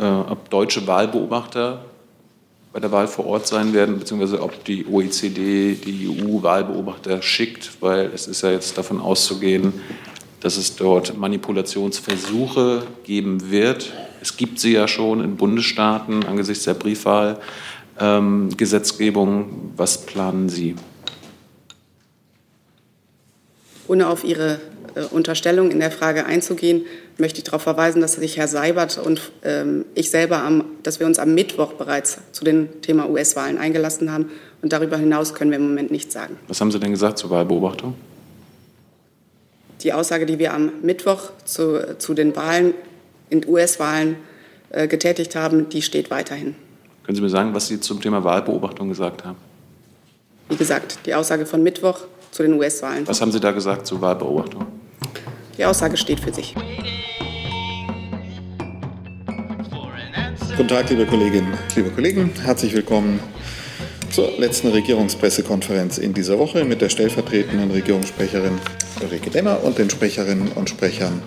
[0.00, 1.84] äh, ob deutsche Wahlbeobachter
[2.72, 7.70] bei der Wahl vor Ort sein werden, beziehungsweise ob die OECD die EU Wahlbeobachter schickt,
[7.80, 9.74] weil es ist ja jetzt davon auszugehen,
[10.40, 13.92] dass es dort Manipulationsversuche geben wird.
[14.22, 19.40] Es gibt sie ja schon in Bundesstaaten angesichts der Briefwahlgesetzgebung.
[19.40, 20.76] Ähm, Was planen Sie?
[23.88, 24.60] Ohne auf Ihre
[24.94, 26.86] äh, Unterstellung in der Frage einzugehen,
[27.18, 31.06] möchte ich darauf verweisen, dass sich Herr Seibert und ähm, ich selber, am, dass wir
[31.06, 34.30] uns am Mittwoch bereits zu dem Thema US-Wahlen eingelassen haben.
[34.62, 36.36] Und darüber hinaus können wir im Moment nichts sagen.
[36.48, 37.94] Was haben Sie denn gesagt zur Wahlbeobachtung?
[39.82, 42.74] Die Aussage, die wir am Mittwoch zu, zu den Wahlen,
[43.30, 44.16] in US-Wahlen
[44.70, 46.54] äh, getätigt haben, die steht weiterhin.
[47.04, 49.38] Können Sie mir sagen, was Sie zum Thema Wahlbeobachtung gesagt haben?
[50.48, 53.06] Wie gesagt, die Aussage von Mittwoch zu den US-Wahlen.
[53.06, 54.66] Was haben Sie da gesagt zur Wahlbeobachtung?
[55.58, 56.54] Die Aussage steht für sich.
[60.56, 62.30] Guten Tag, liebe Kolleginnen, liebe Kollegen.
[62.42, 63.20] Herzlich willkommen
[64.10, 68.58] zur letzten Regierungspressekonferenz in dieser Woche mit der stellvertretenden Regierungssprecherin
[69.02, 71.22] Ulrike Demmer und den Sprecherinnen und Sprechern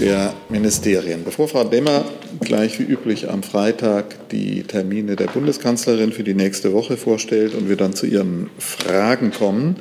[0.00, 1.24] der Ministerien.
[1.24, 2.04] Bevor Frau Demmer
[2.40, 7.68] gleich wie üblich am Freitag die Termine der Bundeskanzlerin für die nächste Woche vorstellt und
[7.68, 9.76] wir dann zu ihren Fragen kommen,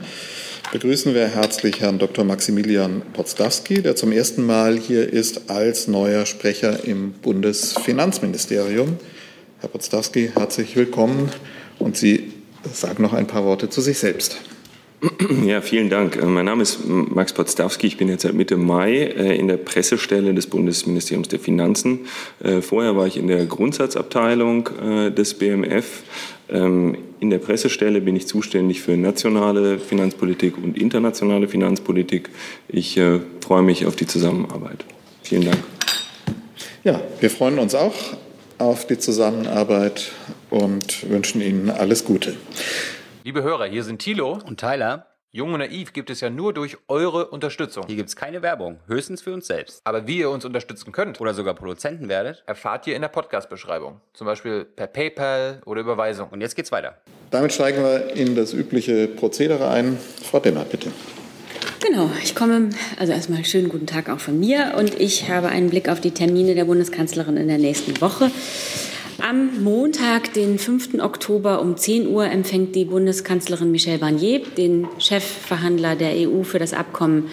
[0.71, 2.23] begrüßen wir herzlich Herrn Dr.
[2.23, 8.97] Maximilian Potsdawski, der zum ersten Mal hier ist als neuer Sprecher im Bundesfinanzministerium.
[9.61, 11.29] Herr Potsdawski, herzlich willkommen
[11.79, 12.33] und Sie
[12.71, 14.37] sagen noch ein paar Worte zu sich selbst.
[15.45, 16.17] Ja, vielen Dank.
[16.17, 17.87] Äh, mein Name ist Max Potsdawski.
[17.87, 22.01] Ich bin jetzt seit Mitte Mai äh, in der Pressestelle des Bundesministeriums der Finanzen.
[22.43, 24.69] Äh, vorher war ich in der Grundsatzabteilung
[25.15, 26.03] des BMF.
[26.51, 32.29] Ähm, in der Pressestelle bin ich zuständig für nationale Finanzpolitik und internationale Finanzpolitik.
[32.67, 32.99] Ich
[33.41, 34.85] freue mich auf die Zusammenarbeit.
[35.21, 35.57] Vielen Dank.
[36.83, 37.93] Ja, wir freuen uns auch
[38.57, 40.11] auf die Zusammenarbeit
[40.49, 42.35] und wünschen Ihnen alles Gute.
[43.23, 45.08] Liebe Hörer, hier sind Thilo und Tyler.
[45.31, 47.83] Jung und Naiv gibt es ja nur durch eure Unterstützung.
[47.85, 49.79] Hier gibt es keine Werbung, höchstens für uns selbst.
[49.83, 54.01] Aber wie ihr uns unterstützen könnt oder sogar Produzenten werdet, erfahrt ihr in der Podcast-Beschreibung.
[54.15, 56.29] Zum Beispiel per PayPal oder Überweisung.
[56.29, 56.97] Und jetzt geht's weiter.
[57.29, 59.99] Damit steigen wir in das übliche Prozedere ein.
[60.23, 60.91] Frau Demmer, bitte.
[61.79, 65.69] Genau, ich komme, also erstmal schönen guten Tag auch von mir und ich habe einen
[65.69, 68.31] Blick auf die Termine der Bundeskanzlerin in der nächsten Woche.
[69.21, 71.01] Am Montag, den 5.
[71.01, 76.73] Oktober um 10 Uhr empfängt die Bundeskanzlerin Michel Barnier den Chefverhandler der EU für das
[76.73, 77.29] Abkommen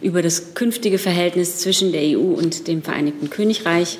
[0.00, 3.98] über das künftige Verhältnis zwischen der EU und dem Vereinigten Königreich.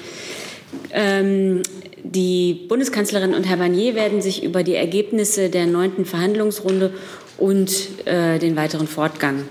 [0.93, 1.63] Ähm,
[2.05, 6.93] die Bundeskanzlerin und Herr Barnier werden sich über die Ergebnisse der neunten Verhandlungsrunde
[7.39, 9.45] und äh, den weiteren Fortgang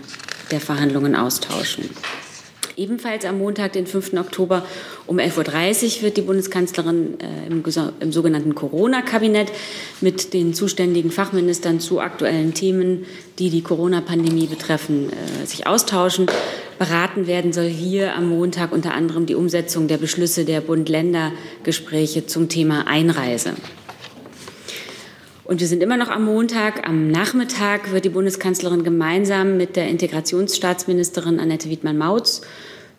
[0.52, 1.90] der Verhandlungen austauschen.
[2.76, 4.14] Ebenfalls am Montag, den 5.
[4.14, 4.66] Oktober
[5.06, 7.64] um 11.30 Uhr wird die Bundeskanzlerin äh, im,
[8.00, 9.52] im, sogenannten Corona-Kabinett
[10.02, 13.06] mit den zuständigen Fachministern zu aktuellen Themen,
[13.40, 16.28] die die Corona-Pandemie betreffen, äh, sich austauschen.
[16.80, 22.50] Beraten werden soll hier am Montag unter anderem die Umsetzung der Beschlüsse der Bund-Länder-Gespräche zum
[22.50, 23.54] Thema Einreise.
[25.46, 26.88] Und wir sind immer noch am Montag.
[26.88, 32.42] Am Nachmittag wird die Bundeskanzlerin gemeinsam mit der Integrationsstaatsministerin Annette Wiedmann-Mautz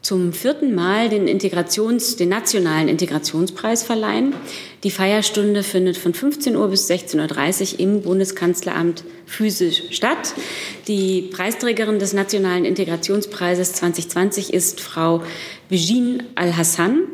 [0.02, 4.34] zum vierten Mal den, Integrations-, den nationalen Integrationspreis verleihen.
[4.82, 10.34] Die Feierstunde findet von 15 Uhr bis 16.30 Uhr im Bundeskanzleramt physisch statt.
[10.86, 15.22] Die Preisträgerin des nationalen Integrationspreises 2020 ist Frau
[15.70, 17.04] Bijin Al-Hassan.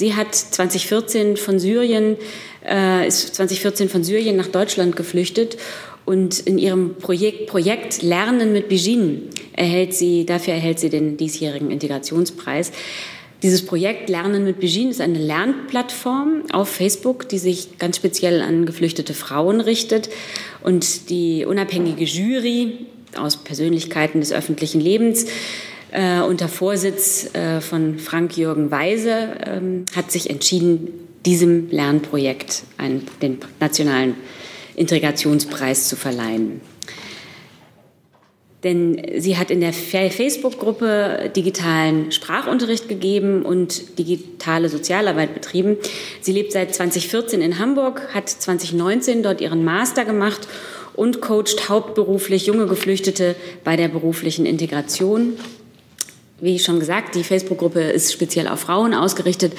[0.00, 2.16] Sie hat 2014 von Syrien
[2.66, 5.58] äh, ist 2014 von Syrien nach Deutschland geflüchtet
[6.06, 11.70] und in ihrem Projekt, Projekt Lernen mit Bijin erhält sie, dafür erhält sie den diesjährigen
[11.70, 12.72] Integrationspreis.
[13.42, 18.64] Dieses Projekt Lernen mit Bijin ist eine Lernplattform auf Facebook, die sich ganz speziell an
[18.64, 20.08] geflüchtete Frauen richtet.
[20.62, 22.86] Und die unabhängige Jury
[23.18, 25.26] aus Persönlichkeiten des öffentlichen Lebens
[25.92, 30.88] äh, unter Vorsitz äh, von Frank-Jürgen Weise ähm, hat sich entschieden,
[31.26, 34.14] diesem Lernprojekt einen, den nationalen
[34.76, 36.60] Integrationspreis zu verleihen.
[38.64, 45.78] Denn sie hat in der Facebook-Gruppe digitalen Sprachunterricht gegeben und digitale Sozialarbeit betrieben.
[46.20, 50.46] Sie lebt seit 2014 in Hamburg, hat 2019 dort ihren Master gemacht
[50.94, 53.34] und coacht hauptberuflich junge Geflüchtete
[53.64, 55.38] bei der beruflichen Integration
[56.40, 59.52] wie schon gesagt, die Facebook-Gruppe ist speziell auf Frauen ausgerichtet.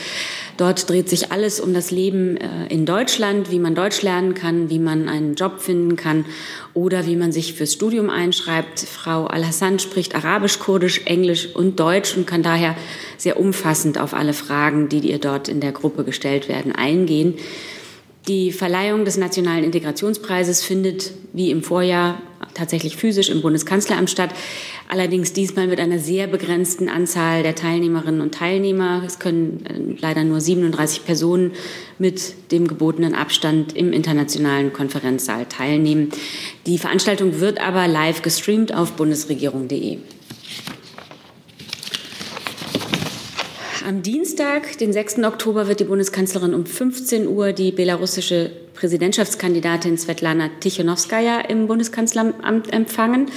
[0.58, 4.70] Dort dreht sich alles um das Leben äh, in Deutschland, wie man Deutsch lernen kann,
[4.70, 6.26] wie man einen Job finden kann
[6.74, 8.80] oder wie man sich fürs Studium einschreibt.
[8.80, 12.76] Frau Al-Hassan spricht Arabisch, Kurdisch, Englisch und Deutsch und kann daher
[13.18, 17.36] sehr umfassend auf alle Fragen, die ihr dort in der Gruppe gestellt werden, eingehen.
[18.28, 22.22] Die Verleihung des Nationalen Integrationspreises findet wie im Vorjahr
[22.54, 24.32] tatsächlich physisch im Bundeskanzleramt statt.
[24.88, 29.02] Allerdings diesmal mit einer sehr begrenzten Anzahl der Teilnehmerinnen und Teilnehmer.
[29.06, 31.54] Es können äh, leider nur 37 Personen
[31.98, 36.10] mit dem gebotenen Abstand im internationalen Konferenzsaal teilnehmen.
[36.68, 40.00] Die Veranstaltung wird aber live gestreamt auf bundesregierung.de.
[43.84, 45.20] Am Dienstag, den 6.
[45.24, 53.32] Oktober, wird die Bundeskanzlerin um 15 Uhr die belarussische Präsidentschaftskandidatin Svetlana Tichanowskaja im Bundeskanzleramt empfangen.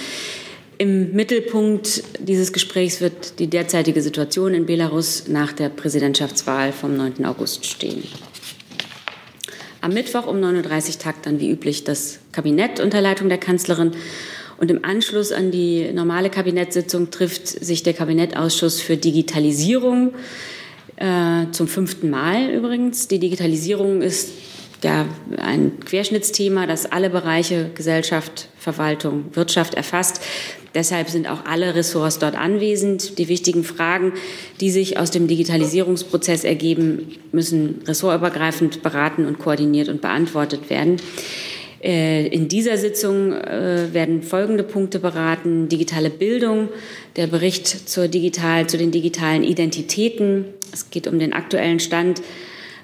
[0.76, 7.25] Im Mittelpunkt dieses Gesprächs wird die derzeitige Situation in Belarus nach der Präsidentschaftswahl vom 9.
[7.25, 8.02] August stehen.
[9.81, 13.93] Am Mittwoch um 9.30 Uhr tagt dann wie üblich das Kabinett unter Leitung der Kanzlerin
[14.64, 20.14] und im Anschluss an die normale Kabinettssitzung trifft sich der Kabinettausschuss für Digitalisierung
[20.96, 23.06] äh, zum fünften Mal übrigens.
[23.06, 24.31] Die Digitalisierung ist
[24.82, 25.05] ja
[25.37, 30.22] ein Querschnittsthema, das alle Bereiche Gesellschaft, Verwaltung, Wirtschaft erfasst.
[30.75, 33.19] Deshalb sind auch alle Ressorts dort anwesend.
[33.19, 34.14] Die wichtigen Fragen,
[34.62, 40.96] die sich aus dem Digitalisierungsprozess ergeben, müssen ressortübergreifend beraten und koordiniert und beantwortet werden.
[41.85, 45.69] Äh, in dieser Sitzung äh, werden folgende Punkte beraten.
[45.69, 46.71] Digitale Bildung,
[47.17, 50.47] der Bericht zur digital, zu den digitalen Identitäten.
[50.73, 52.23] Es geht um den aktuellen Stand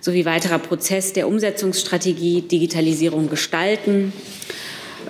[0.03, 4.13] sowie weiterer Prozess der Umsetzungsstrategie Digitalisierung gestalten.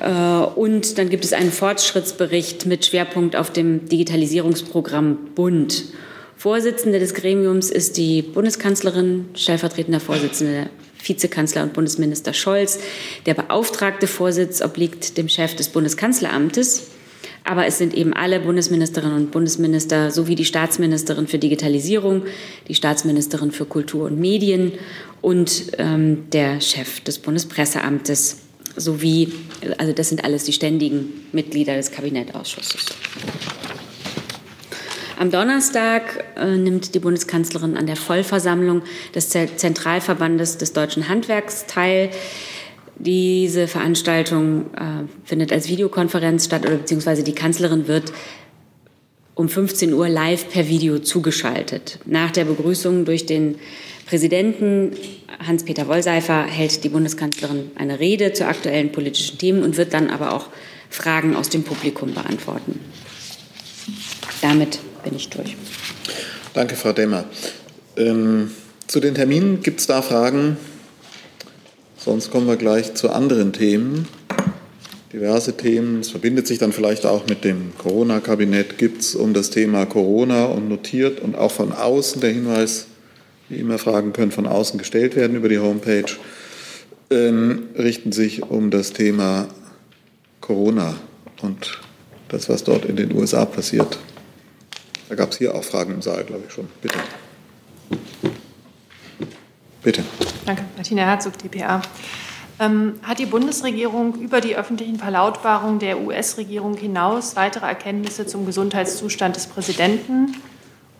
[0.00, 5.86] Äh, und dann gibt es einen Fortschrittsbericht mit Schwerpunkt auf dem Digitalisierungsprogramm Bund.
[6.36, 10.70] Vorsitzende des Gremiums ist die Bundeskanzlerin, stellvertretender Vorsitzender
[11.02, 12.78] Vizekanzler und Bundesminister Scholz.
[13.26, 16.88] Der beauftragte Vorsitz obliegt dem Chef des Bundeskanzleramtes.
[17.44, 22.24] Aber es sind eben alle Bundesministerinnen und Bundesminister sowie die Staatsministerin für Digitalisierung,
[22.68, 24.72] die Staatsministerin für Kultur und Medien
[25.20, 28.38] und ähm, der Chef des Bundespresseamtes
[28.76, 29.32] sowie,
[29.78, 32.86] also das sind alles die ständigen Mitglieder des Kabinettausschusses.
[35.20, 38.80] Am Donnerstag äh, nimmt die Bundeskanzlerin an der Vollversammlung
[39.14, 42.08] des Zentralverbandes des deutschen Handwerks teil.
[42.96, 48.14] Diese Veranstaltung äh, findet als Videokonferenz statt, oder beziehungsweise die Kanzlerin wird
[49.34, 51.98] um 15 Uhr live per Video zugeschaltet.
[52.06, 53.56] Nach der Begrüßung durch den
[54.06, 54.96] Präsidenten
[55.46, 60.32] Hans-Peter Wollseifer hält die Bundeskanzlerin eine Rede zu aktuellen politischen Themen und wird dann aber
[60.32, 60.46] auch
[60.88, 62.80] Fragen aus dem Publikum beantworten.
[64.40, 65.56] Damit bin ich durch.
[66.54, 67.24] Danke, Frau Demmer.
[67.96, 68.50] Ähm,
[68.86, 70.56] zu den Terminen gibt es da Fragen?
[71.96, 74.08] Sonst kommen wir gleich zu anderen Themen.
[75.12, 76.00] Diverse Themen.
[76.00, 78.78] Es verbindet sich dann vielleicht auch mit dem Corona-Kabinett.
[78.78, 82.86] Gibt es um das Thema Corona und notiert und auch von außen der Hinweis,
[83.48, 86.10] wie immer Fragen können von außen gestellt werden über die Homepage,
[87.10, 89.48] ähm, richten sich um das Thema
[90.40, 90.94] Corona
[91.42, 91.80] und
[92.28, 93.98] das, was dort in den USA passiert.
[95.10, 96.68] Da gab es hier auch Fragen im Saal, glaube ich schon.
[96.80, 96.96] Bitte.
[99.82, 100.04] Bitte.
[100.46, 101.82] Danke, Martina Herzog, dpa.
[102.60, 109.34] Ähm, hat die Bundesregierung über die öffentlichen Verlautbarungen der US-Regierung hinaus weitere Erkenntnisse zum Gesundheitszustand
[109.34, 110.36] des Präsidenten?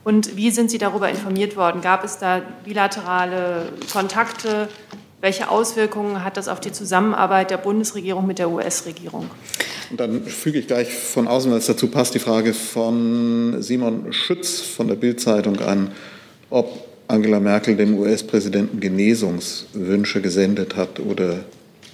[0.03, 1.81] Und wie sind Sie darüber informiert worden?
[1.81, 4.69] Gab es da bilaterale Kontakte?
[5.20, 9.31] Welche Auswirkungen hat das auf die Zusammenarbeit der Bundesregierung mit der US-Regierung?
[9.91, 14.12] Und dann füge ich gleich von außen, weil es dazu passt, die Frage von Simon
[14.12, 15.93] Schütz von der Bild-Zeitung an,
[16.48, 21.41] ob Angela Merkel dem US-Präsidenten Genesungswünsche gesendet hat oder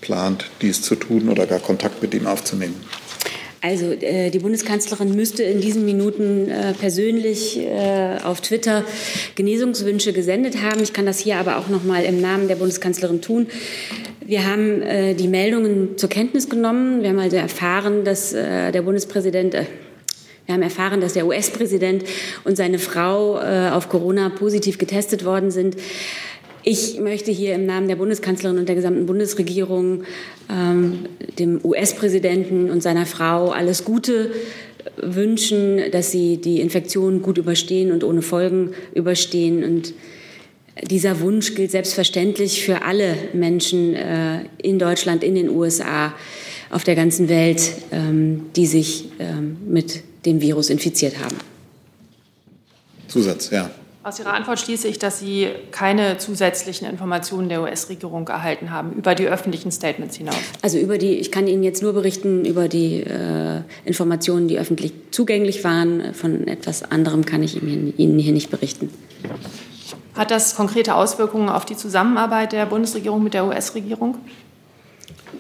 [0.03, 2.77] plant, dies zu tun oder gar Kontakt mit ihm aufzunehmen.
[3.67, 8.85] Also äh, die Bundeskanzlerin müsste in diesen Minuten äh, persönlich äh, auf Twitter
[9.35, 10.85] Genesungswünsche gesendet haben.
[10.85, 13.49] Ich kann das hier aber auch noch mal im Namen der Bundeskanzlerin tun.
[14.25, 17.03] Wir haben äh, die Meldungen zur Kenntnis genommen.
[17.03, 19.65] Wir haben also erfahren, dass äh, der Bundespräsident äh,
[20.47, 22.05] wir haben erfahren, dass der US-Präsident
[22.45, 25.75] und seine Frau auf Corona positiv getestet worden sind.
[26.69, 30.03] Ich möchte hier im Namen der Bundeskanzlerin und der gesamten Bundesregierung
[30.51, 31.05] ähm,
[31.39, 34.33] dem US-Präsidenten und seiner Frau alles Gute
[34.97, 39.95] wünschen, dass sie die Infektion gut überstehen und ohne Folgen überstehen und
[40.91, 46.15] dieser Wunsch gilt selbstverständlich für alle Menschen äh, in Deutschland, in den USA,
[46.71, 47.61] auf der ganzen Welt,
[47.93, 51.37] ähm, die sich ähm, mit dem Virus infiziert haben.
[53.07, 53.71] Zusatz, ja.
[54.07, 59.17] Aus Ihrer Antwort schließe ich, dass Sie keine zusätzlichen Informationen der US-Regierung erhalten haben über
[59.17, 60.37] die öffentlichen Statements hinaus.
[60.63, 64.93] Also über die, ich kann Ihnen jetzt nur berichten über die äh, Informationen, die öffentlich
[65.11, 66.15] zugänglich waren.
[66.15, 68.91] Von etwas anderem kann ich Ihnen hier nicht berichten.
[70.15, 74.19] Hat das konkrete Auswirkungen auf die Zusammenarbeit der Bundesregierung mit der US-Regierung?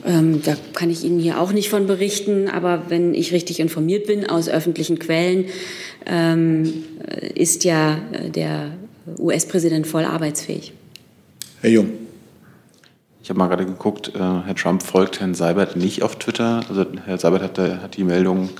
[0.04, 4.06] Ähm, da kann ich Ihnen hier auch nicht von berichten, aber wenn ich richtig informiert
[4.06, 5.46] bin aus öffentlichen Quellen,
[6.06, 6.72] ähm,
[7.34, 8.72] ist ja äh, der
[9.18, 10.72] US-Präsident voll arbeitsfähig.
[11.60, 11.90] Herr Jung.
[13.22, 16.62] Ich habe mal gerade geguckt, äh, Herr Trump folgt Herrn Seibert nicht auf Twitter.
[16.68, 18.50] Also Herr Seibert hat, hat die Meldung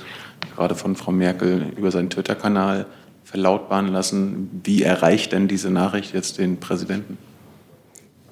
[0.55, 2.85] gerade von Frau Merkel über seinen Twitter-Kanal
[3.23, 4.61] verlautbaren lassen.
[4.63, 7.17] Wie erreicht denn diese Nachricht jetzt den Präsidenten?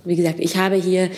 [0.05, 1.09] Wie gesagt, ich habe hier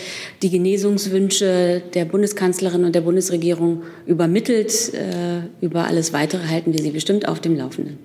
[0.41, 4.93] die Genesungswünsche der Bundeskanzlerin und der Bundesregierung übermittelt.
[4.93, 7.97] Äh, über alles Weitere halten wir Sie bestimmt auf dem Laufenden.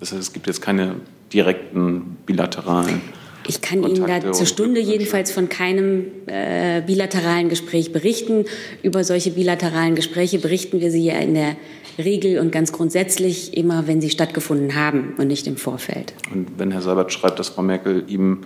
[0.00, 0.96] Das heißt, es gibt jetzt keine
[1.32, 3.00] direkten bilateralen.
[3.46, 8.44] Ich kann Kontakte Ihnen da zur Stunde jedenfalls von keinem äh, bilateralen Gespräch berichten.
[8.82, 11.56] Über solche bilateralen Gespräche berichten wir Sie ja in der
[11.98, 16.14] Regel und ganz grundsätzlich immer, wenn sie stattgefunden haben und nicht im Vorfeld.
[16.32, 18.42] Und wenn Herr Seibert schreibt, dass Frau Merkel ihm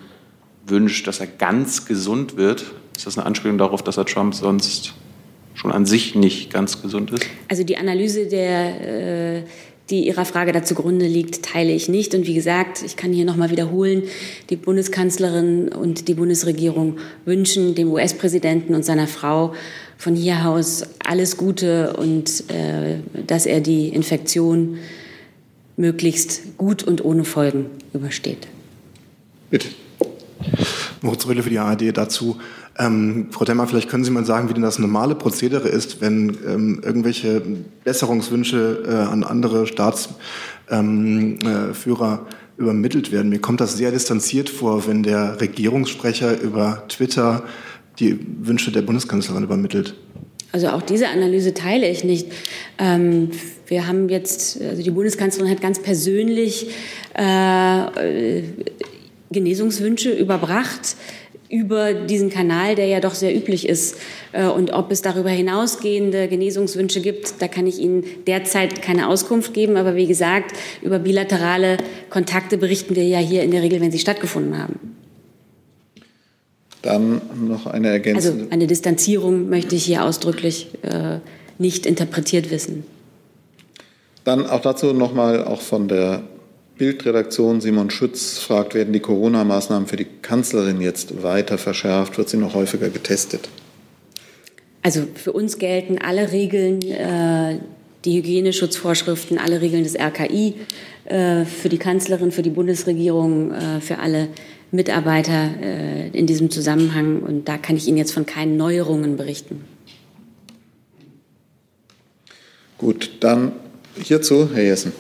[0.67, 4.95] wünscht, dass er ganz gesund wird, ist das eine Anspielung darauf, dass er Trump sonst
[5.55, 7.27] schon an sich nicht ganz gesund ist?
[7.49, 9.43] Also die Analyse, der, äh,
[9.91, 12.15] die Ihrer Frage da zugrunde liegt, teile ich nicht.
[12.15, 14.05] Und wie gesagt, ich kann hier noch mal wiederholen,
[14.51, 19.55] die Bundeskanzlerin und die Bundesregierung wünschen dem US-Präsidenten und seiner Frau
[19.99, 24.79] von hier aus alles Gute und äh, dass er die Infektion
[25.77, 28.49] möglichst gut und ohne Folgen übersteht.
[29.51, 29.69] Bitte.
[31.01, 32.39] Moritz Röhle für die ARD dazu.
[32.79, 36.37] Ähm, Frau Demmer, vielleicht können Sie mal sagen, wie denn das normale Prozedere ist, wenn
[36.47, 37.43] ähm, irgendwelche
[37.85, 40.11] Besserungswünsche äh, an andere Staatsführer
[40.71, 43.29] ähm, äh, übermittelt werden.
[43.29, 47.43] Mir kommt das sehr distanziert vor, wenn der Regierungssprecher über Twitter
[47.99, 49.95] die Wünsche der Bundeskanzlerin übermittelt.
[50.53, 52.27] Also auch diese Analyse teile ich nicht.
[52.79, 53.31] Ähm,
[53.67, 56.69] wir haben jetzt, also die Bundeskanzlerin hat ganz persönlich
[57.15, 58.43] äh,
[59.33, 60.97] Genesungswünsche überbracht
[61.53, 63.97] über diesen Kanal, der ja doch sehr üblich ist.
[64.33, 69.53] Äh, und ob es darüber hinausgehende Genesungswünsche gibt, da kann ich Ihnen derzeit keine Auskunft
[69.53, 69.77] geben.
[69.77, 71.77] Aber wie gesagt, über bilaterale
[72.09, 74.97] Kontakte berichten wir ja hier in der Regel, wenn sie stattgefunden haben.
[76.81, 78.33] Dann noch eine Ergänzung.
[78.33, 81.19] Also eine Distanzierung möchte ich hier ausdrücklich äh,
[81.59, 82.85] nicht interpretiert wissen.
[84.25, 86.23] Dann auch dazu nochmal auch von der
[86.79, 92.19] Bildredaktion Simon Schütz fragt, werden die Corona-Maßnahmen für die Kanzlerin jetzt weiter verschärft?
[92.19, 93.49] Wird sie noch häufiger getestet?
[94.83, 97.59] Also für uns gelten alle Regeln, äh,
[98.05, 100.55] die Hygieneschutzvorschriften, alle Regeln des RKI,
[101.05, 104.29] äh, für die Kanzlerin, für die Bundesregierung, äh, für alle
[104.73, 105.51] Mitarbeiter
[106.15, 107.21] in diesem Zusammenhang.
[107.21, 109.67] Und da kann ich Ihnen jetzt von keinen Neuerungen berichten.
[112.79, 113.53] Gut, dann
[114.03, 114.93] hierzu Herr Jessen.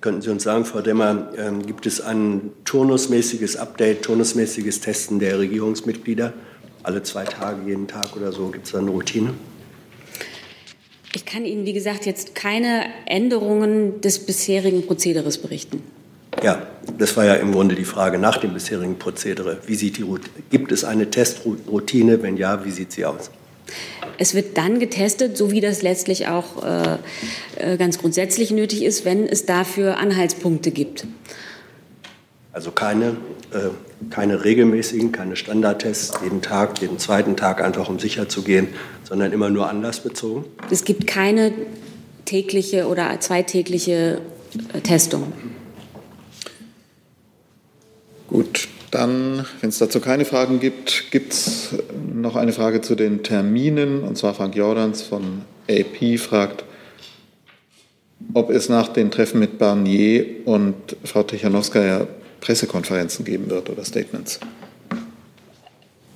[0.00, 5.40] Könnten Sie uns sagen, Frau Demmer, ähm, gibt es ein turnusmäßiges Update, turnusmäßiges Testen der
[5.40, 6.32] Regierungsmitglieder?
[6.84, 8.48] Alle zwei Tage, jeden Tag oder so?
[8.48, 9.34] Gibt es da eine Routine?
[11.14, 15.82] Ich kann Ihnen, wie gesagt, jetzt keine Änderungen des bisherigen Prozederes berichten.
[16.44, 19.58] Ja, das war ja im Grunde die Frage nach dem bisherigen Prozedere.
[19.66, 20.04] Wie sieht die
[20.50, 22.22] Gibt es eine Testroutine?
[22.22, 23.30] Wenn ja, wie sieht sie aus?
[24.18, 26.98] Es wird dann getestet, so wie das letztlich auch äh,
[27.56, 31.06] äh, ganz grundsätzlich nötig ist, wenn es dafür Anhaltspunkte gibt.
[32.52, 33.16] Also keine,
[33.52, 33.70] äh,
[34.10, 38.68] keine regelmäßigen, keine Standardtests, jeden Tag, jeden zweiten Tag, einfach um sicher zu gehen,
[39.04, 40.44] sondern immer nur anlassbezogen?
[40.68, 41.52] Es gibt keine
[42.24, 44.20] tägliche oder zweitägliche
[44.72, 45.32] äh, Testung.
[48.26, 51.70] Gut, dann, wenn es dazu keine Fragen gibt, gibt es
[52.12, 54.02] noch eine Frage zu den Terminen.
[54.02, 56.64] Und zwar Frank Jordans von AP fragt,
[58.34, 62.06] ob es nach den Treffen mit Barnier und Frau Tichanowskaja
[62.40, 64.40] Pressekonferenzen geben wird oder Statements.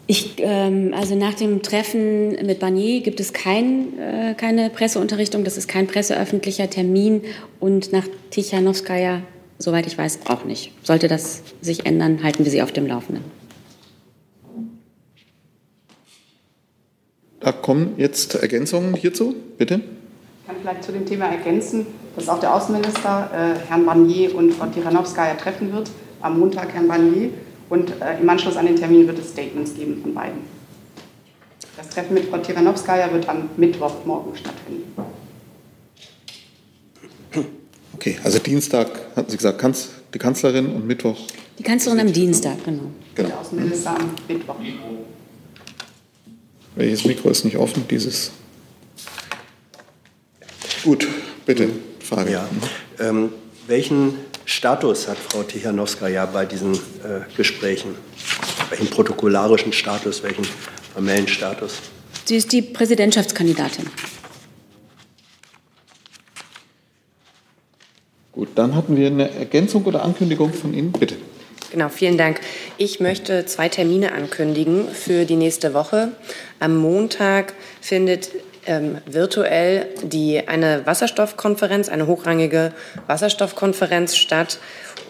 [0.06, 5.56] Ich, ähm, also nach dem Treffen mit Barnier gibt es kein, äh, keine Presseunterrichtung, das
[5.56, 7.22] ist kein presseöffentlicher Termin
[7.60, 9.22] und nach Tichanowskaja
[9.62, 10.72] Soweit ich weiß, auch nicht.
[10.82, 13.22] Sollte das sich ändern, halten wir Sie auf dem Laufenden.
[17.38, 19.76] Da kommen jetzt Ergänzungen hierzu, bitte.
[19.76, 24.52] Ich kann vielleicht zu dem Thema ergänzen, dass auch der Außenminister äh, Herrn Barnier und
[24.52, 25.88] Frau Tiranowskaja treffen wird.
[26.20, 27.30] Am Montag Herrn Barnier
[27.68, 30.40] und äh, im Anschluss an den Termin wird es Statements geben von beiden.
[31.76, 34.92] Das Treffen mit Frau Tiranowskaja wird am Mittwochmorgen stattfinden.
[38.02, 41.16] Okay, also Dienstag hatten Sie gesagt, Kanz, die Kanzlerin und Mittwoch.
[41.56, 42.90] Die Kanzlerin am Dienstag, genau.
[43.14, 43.28] genau.
[43.28, 44.56] Der Außenminister am Mittwoch.
[46.74, 47.84] Welches Mikro ist nicht offen?
[47.88, 48.32] Dieses.
[50.82, 51.06] Gut,
[51.46, 51.68] bitte,
[52.00, 52.32] Frage.
[52.32, 52.48] Ja.
[52.98, 53.32] Ähm,
[53.68, 54.16] welchen
[54.46, 57.94] Status hat Frau Tichanowskaja bei diesen äh, Gesprächen?
[58.70, 60.44] Welchen protokollarischen Status, welchen
[60.92, 61.74] formellen Status?
[62.24, 63.86] Sie ist die Präsidentschaftskandidatin.
[68.32, 70.90] Gut, dann hatten wir eine Ergänzung oder Ankündigung von Ihnen.
[70.90, 71.16] Bitte.
[71.70, 72.40] Genau, vielen Dank.
[72.78, 76.12] Ich möchte zwei Termine ankündigen für die nächste Woche.
[76.58, 78.30] Am Montag findet
[78.66, 82.72] ähm, virtuell die, eine Wasserstoffkonferenz, eine hochrangige
[83.06, 84.58] Wasserstoffkonferenz statt,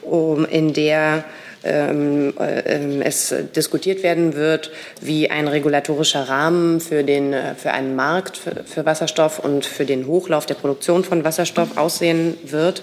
[0.02, 1.24] um, in der
[1.64, 7.96] ähm, äh, es diskutiert werden wird, wie ein regulatorischer Rahmen für, den, äh, für einen
[7.96, 12.82] Markt für, für Wasserstoff und für den Hochlauf der Produktion von Wasserstoff aussehen wird.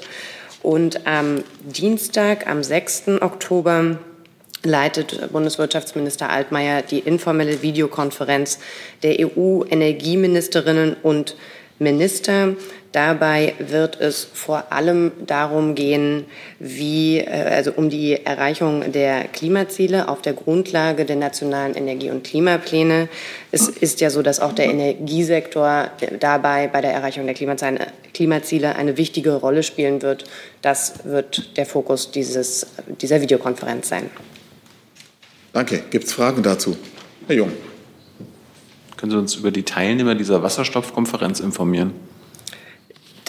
[0.61, 3.21] Und am Dienstag, am 6.
[3.21, 3.97] Oktober,
[4.63, 8.59] leitet Bundeswirtschaftsminister Altmaier die informelle Videokonferenz
[9.03, 11.35] der EU-Energieministerinnen und
[11.79, 12.55] Minister.
[12.91, 16.25] Dabei wird es vor allem darum gehen,
[16.57, 22.23] wie, äh, also um die Erreichung der Klimaziele auf der Grundlage der nationalen Energie- und
[22.23, 23.07] Klimapläne.
[23.51, 28.97] Es ist ja so, dass auch der Energiesektor dabei bei der Erreichung der Klimaziele eine
[28.97, 30.23] wichtige Rolle spielen wird.
[30.63, 32.65] Das wird der Fokus dieses,
[33.01, 34.09] dieser Videokonferenz sein.
[35.53, 35.83] Danke.
[35.91, 36.75] Gibt es Fragen dazu?
[37.27, 37.51] Herr Jung.
[38.97, 41.93] Können Sie uns über die Teilnehmer dieser Wasserstoffkonferenz informieren?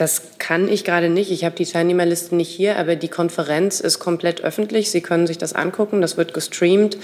[0.00, 1.30] Das kann ich gerade nicht.
[1.30, 4.90] Ich habe die Teilnehmerlisten nicht hier, aber die Konferenz ist komplett öffentlich.
[4.90, 6.00] Sie können sich das angucken.
[6.00, 6.96] Das wird gestreamt.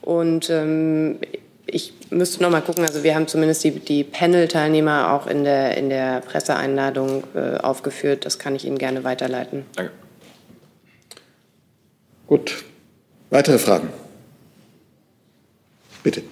[0.00, 1.18] Und ähm,
[1.66, 2.86] ich müsste noch mal gucken.
[2.86, 8.24] Also wir haben zumindest die, die Panel-Teilnehmer auch in der, in der Presseeinladung äh, aufgeführt.
[8.24, 9.66] Das kann ich Ihnen gerne weiterleiten.
[9.76, 9.92] Danke.
[12.26, 12.64] Gut.
[13.28, 13.90] Weitere Fragen?
[16.02, 16.22] Bitte.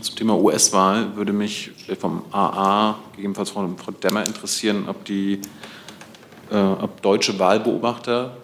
[0.00, 1.70] Zum Thema US-Wahl würde mich
[2.00, 5.38] vom AA, gegebenenfalls von Frau Demmer interessieren, ob, die,
[6.50, 8.34] äh, ob deutsche Wahlbeobachter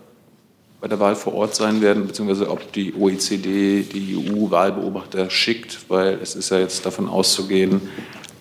[0.82, 6.18] bei der Wahl vor Ort sein werden, beziehungsweise ob die OECD die EU-Wahlbeobachter schickt, weil
[6.22, 7.80] es ist ja jetzt davon auszugehen,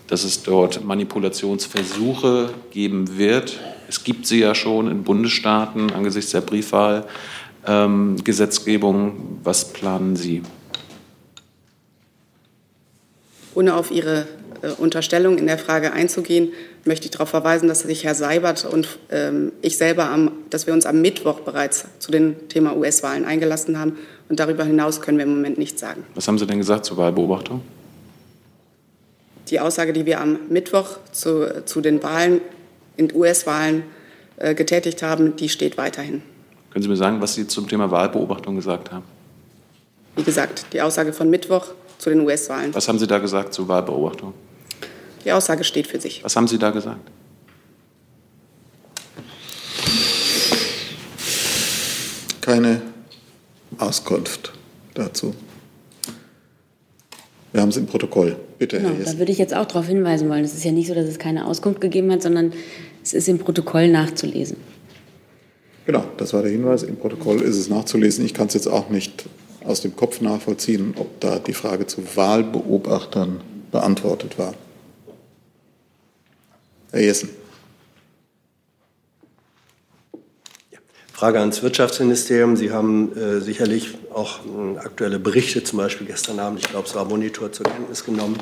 [0.07, 3.57] dass es dort Manipulationsversuche geben wird.
[3.87, 9.07] Es gibt sie ja schon in Bundesstaaten angesichts der Briefwahlgesetzgebung.
[9.07, 10.41] Ähm, Was planen Sie?
[13.57, 14.27] Ohne auf Ihre
[14.61, 16.53] äh, Unterstellung in der Frage einzugehen,
[16.85, 20.75] möchte ich darauf verweisen, dass sich Herr Seibert und ähm, ich selber, am, dass wir
[20.75, 23.97] uns am Mittwoch bereits zu dem Thema US-Wahlen eingelassen haben.
[24.29, 26.03] Und darüber hinaus können wir im Moment nichts sagen.
[26.13, 27.63] Was haben Sie denn gesagt zur Wahlbeobachtung?
[29.49, 32.41] Die Aussage, die wir am Mittwoch zu, zu den Wahlen,
[32.95, 33.81] in US-Wahlen
[34.37, 36.21] äh, getätigt haben, die steht weiterhin.
[36.69, 39.05] Können Sie mir sagen, was Sie zum Thema Wahlbeobachtung gesagt haben?
[40.15, 42.73] Wie gesagt, die Aussage von Mittwoch zu den US-Wahlen.
[42.73, 44.33] Was haben Sie da gesagt zur Wahlbeobachtung?
[45.25, 46.23] Die Aussage steht für sich.
[46.23, 47.01] Was haben Sie da gesagt?
[52.41, 52.81] Keine
[53.77, 54.53] Auskunft
[54.93, 55.35] dazu.
[57.51, 58.37] Wir haben es im Protokoll.
[58.57, 59.13] Bitte, genau, Herr Jessen.
[59.13, 60.43] Da würde ich jetzt auch darauf hinweisen wollen.
[60.43, 62.53] Es ist ja nicht so, dass es keine Auskunft gegeben hat, sondern
[63.03, 64.57] es ist im Protokoll nachzulesen.
[65.85, 66.83] Genau, das war der Hinweis.
[66.83, 68.25] Im Protokoll ist es nachzulesen.
[68.25, 69.25] Ich kann es jetzt auch nicht
[69.67, 74.53] aus dem Kopf nachvollziehen, ob da die Frage zu Wahlbeobachtern beantwortet war.
[76.91, 77.29] Herr Jessen.
[81.17, 82.55] Frage ans Wirtschaftsministerium.
[82.55, 86.93] Sie haben äh, sicherlich auch äh, aktuelle Berichte, zum Beispiel gestern Abend, ich glaube, es
[86.93, 88.37] war Monitor zur Kenntnis genommen,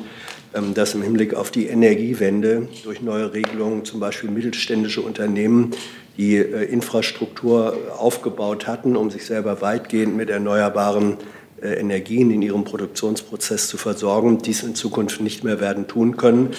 [0.54, 5.70] ähm, dass im Hinblick auf die Energiewende durch neue Regelungen zum Beispiel mittelständische Unternehmen
[6.16, 11.18] die äh, Infrastruktur aufgebaut hatten, um sich selber weitgehend mit erneuerbaren
[11.62, 16.50] äh, Energien in ihrem Produktionsprozess zu versorgen, dies in Zukunft nicht mehr werden tun können,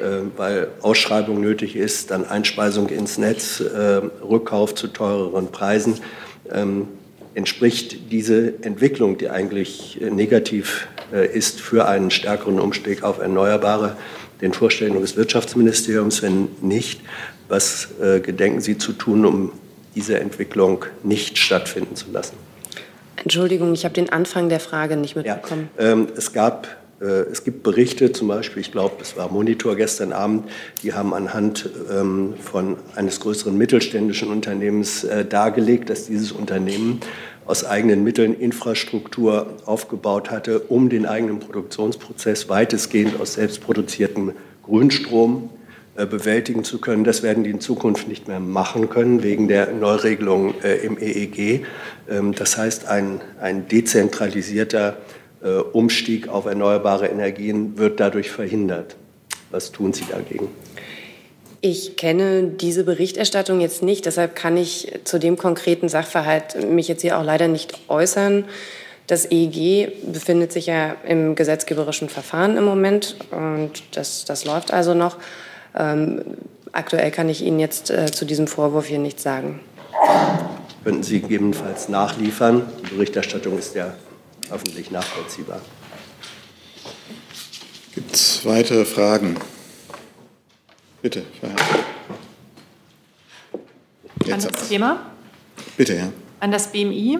[0.00, 5.98] äh, weil Ausschreibung nötig ist, dann Einspeisung ins Netz, äh, Rückkauf zu teureren Preisen.
[6.50, 6.88] Ähm,
[7.34, 10.88] entspricht diese Entwicklung, die eigentlich negativ
[11.34, 13.98] ist für einen stärkeren Umstieg auf Erneuerbare,
[14.40, 16.22] den Vorstellungen des Wirtschaftsministeriums?
[16.22, 17.02] Wenn nicht,
[17.48, 17.88] was
[18.22, 19.52] gedenken Sie zu tun, um
[19.94, 22.36] diese Entwicklung nicht stattfinden zu lassen?
[23.16, 25.68] Entschuldigung, ich habe den Anfang der Frage nicht mitbekommen.
[25.78, 26.68] Ja, ähm, es gab
[27.00, 30.48] äh, es gibt Berichte, zum Beispiel, ich glaube, es war Monitor gestern Abend,
[30.82, 37.00] die haben anhand ähm, von eines größeren mittelständischen Unternehmens äh, dargelegt, dass dieses Unternehmen
[37.44, 44.32] aus eigenen Mitteln Infrastruktur aufgebaut hatte, um den eigenen Produktionsprozess weitestgehend aus selbstproduziertem
[44.64, 45.55] Grünstrom äh,
[46.04, 47.04] bewältigen zu können.
[47.04, 51.64] Das werden die in Zukunft nicht mehr machen können wegen der Neuregelung äh, im EEG.
[52.10, 54.98] Ähm, das heißt, ein, ein dezentralisierter
[55.42, 58.96] äh, Umstieg auf erneuerbare Energien wird dadurch verhindert.
[59.50, 60.48] Was tun Sie dagegen?
[61.60, 67.02] Ich kenne diese Berichterstattung jetzt nicht, deshalb kann ich zu dem konkreten Sachverhalt mich jetzt
[67.02, 68.44] hier auch leider nicht äußern.
[69.06, 74.94] Das EEG befindet sich ja im gesetzgeberischen Verfahren im Moment und das, das läuft also
[74.94, 75.16] noch.
[75.76, 76.22] Ähm,
[76.72, 79.60] aktuell kann ich Ihnen jetzt äh, zu diesem Vorwurf hier nichts sagen.
[80.84, 82.62] Könnten Sie gegebenenfalls nachliefern?
[82.82, 83.94] Die Berichterstattung ist ja
[84.50, 85.60] öffentlich nachvollziehbar.
[87.94, 89.36] Gibt es weitere Fragen?
[91.02, 91.24] Bitte,
[94.30, 95.10] An das Thema?
[95.76, 96.08] Bitte, ja.
[96.40, 97.18] An das BMI.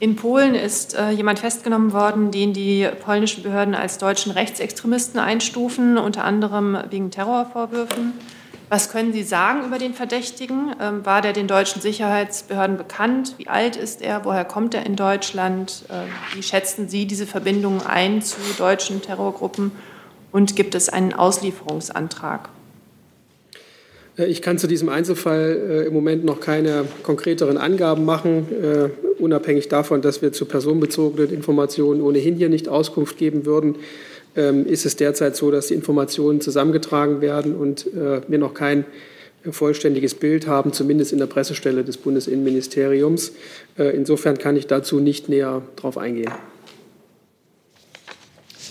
[0.00, 5.98] In Polen ist äh, jemand festgenommen worden, den die polnischen Behörden als deutschen Rechtsextremisten einstufen,
[5.98, 8.12] unter anderem wegen Terrorvorwürfen.
[8.68, 10.72] Was können Sie sagen über den Verdächtigen?
[10.80, 13.34] Ähm, war der den deutschen Sicherheitsbehörden bekannt?
[13.38, 14.24] Wie alt ist er?
[14.24, 15.84] Woher kommt er in Deutschland?
[15.88, 19.72] Äh, wie schätzen Sie diese Verbindungen ein zu deutschen Terrorgruppen?
[20.30, 22.50] Und gibt es einen Auslieferungsantrag?
[24.18, 28.88] Äh, ich kann zu diesem Einzelfall äh, im Moment noch keine konkreteren Angaben machen, äh,
[29.20, 33.76] unabhängig davon, dass wir zu personenbezogenen Informationen ohnehin hier nicht Auskunft geben würden.
[34.36, 38.84] Ähm, ist es derzeit so, dass die Informationen zusammengetragen werden und wir noch kein
[39.50, 43.32] vollständiges Bild haben, zumindest in der Pressestelle des Bundesinnenministeriums.
[43.76, 46.32] Insofern kann ich dazu nicht näher darauf eingehen.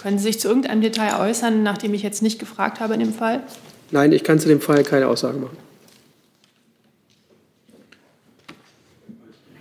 [0.01, 3.13] Können Sie sich zu irgendeinem Detail äußern, nachdem ich jetzt nicht gefragt habe in dem
[3.13, 3.43] Fall?
[3.91, 5.57] Nein, ich kann zu dem Fall keine Aussage machen.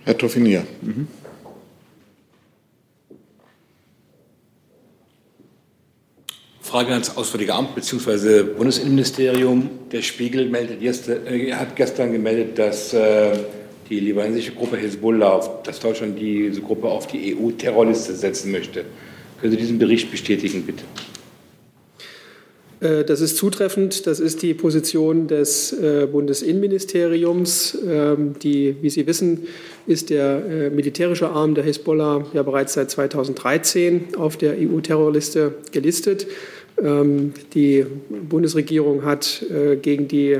[0.03, 0.65] Herr Toffinier.
[0.81, 1.07] Mhm.
[6.61, 8.43] Frage ans Auswärtige Amt bzw.
[8.43, 9.69] Bundesinnenministerium.
[9.91, 13.37] Der Spiegel meldet gestern, äh, hat gestern gemeldet, dass äh,
[13.89, 18.83] die libanesische Gruppe Hezbollah, dass Deutschland diese Gruppe auf die EU-Terrorliste setzen möchte.
[19.39, 20.83] Können Sie diesen Bericht bestätigen, bitte?
[22.79, 24.07] Äh, das ist zutreffend.
[24.07, 27.77] Das ist die Position des äh, Bundesinnenministeriums.
[27.87, 29.47] Ähm, die, wie Sie wissen,
[29.85, 36.27] ist der äh, militärische Arm der Hisbollah ja bereits seit 2013 auf der EU-Terrorliste gelistet.
[36.81, 39.43] Ähm, die Bundesregierung hat
[39.81, 40.37] gegen die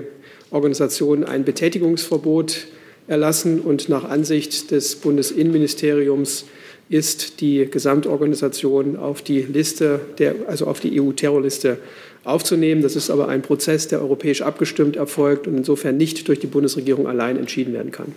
[0.51, 2.67] Organisation ein Betätigungsverbot
[3.07, 6.45] erlassen und nach Ansicht des Bundesinnenministeriums
[6.89, 11.79] ist die Gesamtorganisation auf die Liste, der, also auf die EU-Terrorliste
[12.23, 12.81] aufzunehmen.
[12.81, 17.07] Das ist aber ein Prozess, der europäisch abgestimmt erfolgt und insofern nicht durch die Bundesregierung
[17.07, 18.13] allein entschieden werden kann.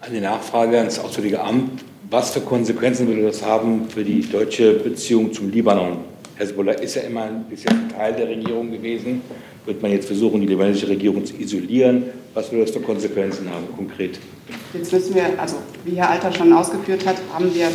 [0.00, 1.84] Eine Nachfrage ans Auswärtige Amt.
[2.08, 5.98] Was für Konsequenzen würde das haben für die deutsche Beziehung zum Libanon?
[6.36, 9.20] Hezbollah ist ja immer ein bisschen Teil der Regierung gewesen.
[9.66, 12.04] Wird man jetzt versuchen, die libanesische Regierung zu isolieren?
[12.34, 14.18] Was würde das für Konsequenzen haben, konkret?
[14.72, 17.68] Jetzt müssen wir, also wie Herr Alter schon ausgeführt hat, haben wir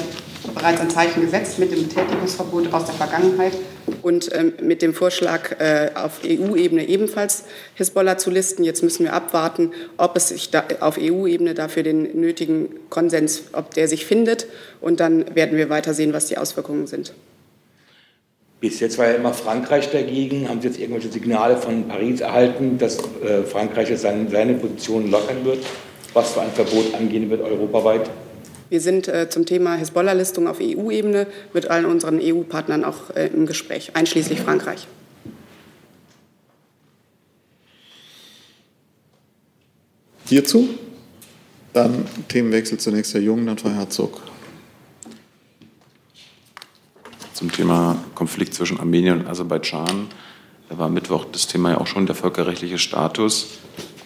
[0.54, 3.54] bereits ein Zeichen gesetzt mit dem Betätigungsverbot aus der Vergangenheit
[4.02, 7.46] und ähm, mit dem Vorschlag äh, auf EU-Ebene ebenfalls
[7.76, 8.64] Hisbollah zu listen.
[8.64, 13.74] Jetzt müssen wir abwarten, ob es sich da auf EU-Ebene dafür den nötigen Konsens, ob
[13.74, 14.48] der sich findet.
[14.82, 17.14] Und dann werden wir weiter sehen, was die Auswirkungen sind.
[18.66, 20.50] Bis jetzt war ja immer Frankreich dagegen.
[20.50, 25.12] Haben Sie jetzt irgendwelche Signale von Paris erhalten, dass äh, Frankreich jetzt seine, seine Position
[25.12, 25.64] lockern wird,
[26.16, 28.10] was für ein Verbot angehen wird europaweit?
[28.72, 33.46] Wir sind äh, zum Thema Hisbollah-Listung auf EU-Ebene mit allen unseren EU-Partnern auch äh, im
[33.46, 34.88] Gespräch, einschließlich Frankreich.
[40.28, 40.70] Hierzu?
[41.74, 44.24] Dann Themenwechsel zunächst Herr Jung, dann Frau Herzog.
[47.36, 50.08] Zum Thema Konflikt zwischen Armenien und Aserbaidschan.
[50.70, 53.60] Da war Mittwoch das Thema ja auch schon der völkerrechtliche Status.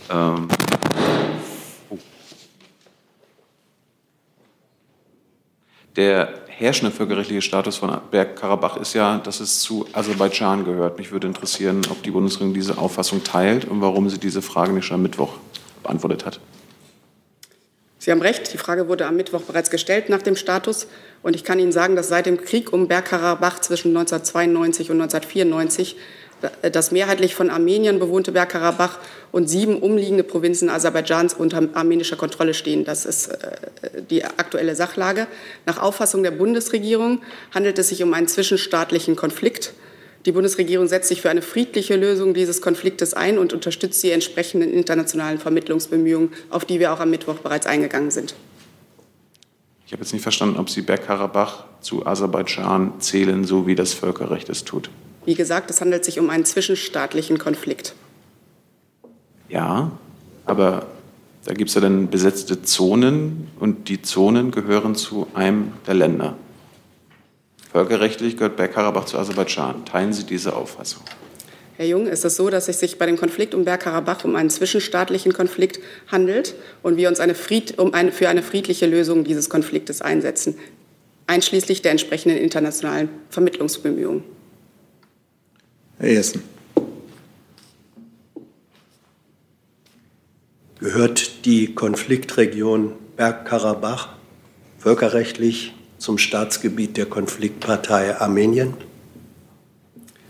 [0.10, 0.48] Ähm,
[5.96, 10.98] Der herrschende völkerrechtliche Status von Bergkarabach ist ja, dass es zu Aserbaidschan gehört.
[10.98, 14.86] Mich würde interessieren, ob die Bundesregierung diese Auffassung teilt und warum sie diese Frage nicht
[14.86, 15.34] schon am Mittwoch
[15.84, 16.40] beantwortet hat.
[18.10, 20.88] Sie haben recht, die Frage wurde am Mittwoch bereits gestellt nach dem Status.
[21.22, 25.96] Und ich kann Ihnen sagen, dass seit dem Krieg um Bergkarabach zwischen 1992 und 1994
[26.72, 28.98] das mehrheitlich von Armenien bewohnte Bergkarabach
[29.32, 32.84] und sieben umliegende Provinzen Aserbaidschans unter armenischer Kontrolle stehen.
[32.84, 35.28] Das ist äh, die aktuelle Sachlage.
[35.68, 37.22] Nach Auffassung der Bundesregierung
[37.54, 39.74] handelt es sich um einen zwischenstaatlichen Konflikt.
[40.26, 44.74] Die Bundesregierung setzt sich für eine friedliche Lösung dieses Konfliktes ein und unterstützt die entsprechenden
[44.74, 48.36] internationalen Vermittlungsbemühungen, auf die wir auch am Mittwoch bereits eingegangen sind.
[49.86, 54.50] Ich habe jetzt nicht verstanden, ob Sie Bergkarabach zu Aserbaidschan zählen, so wie das Völkerrecht
[54.50, 54.90] es tut.
[55.26, 57.96] Wie gesagt, es handelt sich um einen zwischenstaatlichen Konflikt.
[59.48, 59.92] Ja,
[60.46, 60.86] aber
[61.46, 66.36] da gibt es ja dann besetzte Zonen und die Zonen gehören zu einem der Länder.
[67.72, 69.86] Völkerrechtlich gehört Bergkarabach zu Aserbaidschan.
[69.86, 71.04] Teilen Sie diese Auffassung?
[71.78, 74.50] Herr Jung, ist es so, dass es sich bei dem Konflikt um Bergkarabach um einen
[74.50, 79.50] zwischenstaatlichen Konflikt handelt und wir uns eine Fried, um eine, für eine friedliche Lösung dieses
[79.50, 80.58] Konfliktes einsetzen,
[81.28, 84.24] einschließlich der entsprechenden internationalen Vermittlungsbemühungen.
[86.00, 86.42] Herr Jessen.
[90.80, 94.10] Gehört die Konfliktregion Bergkarabach
[94.80, 98.74] völkerrechtlich zum Staatsgebiet der Konfliktpartei Armenien?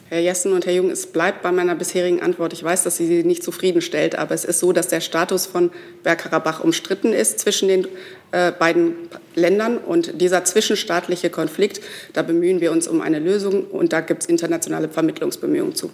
[0.09, 2.51] Herr Jessen und Herr Jung, es bleibt bei meiner bisherigen Antwort.
[2.51, 5.69] Ich weiß, dass sie Sie nicht zufriedenstellt, aber es ist so, dass der Status von
[6.01, 7.87] Bergkarabach umstritten ist zwischen den
[8.31, 8.93] äh, beiden
[9.35, 9.77] Ländern.
[9.77, 11.81] Und dieser zwischenstaatliche Konflikt,
[12.13, 15.91] da bemühen wir uns um eine Lösung und da gibt es internationale Vermittlungsbemühungen zu.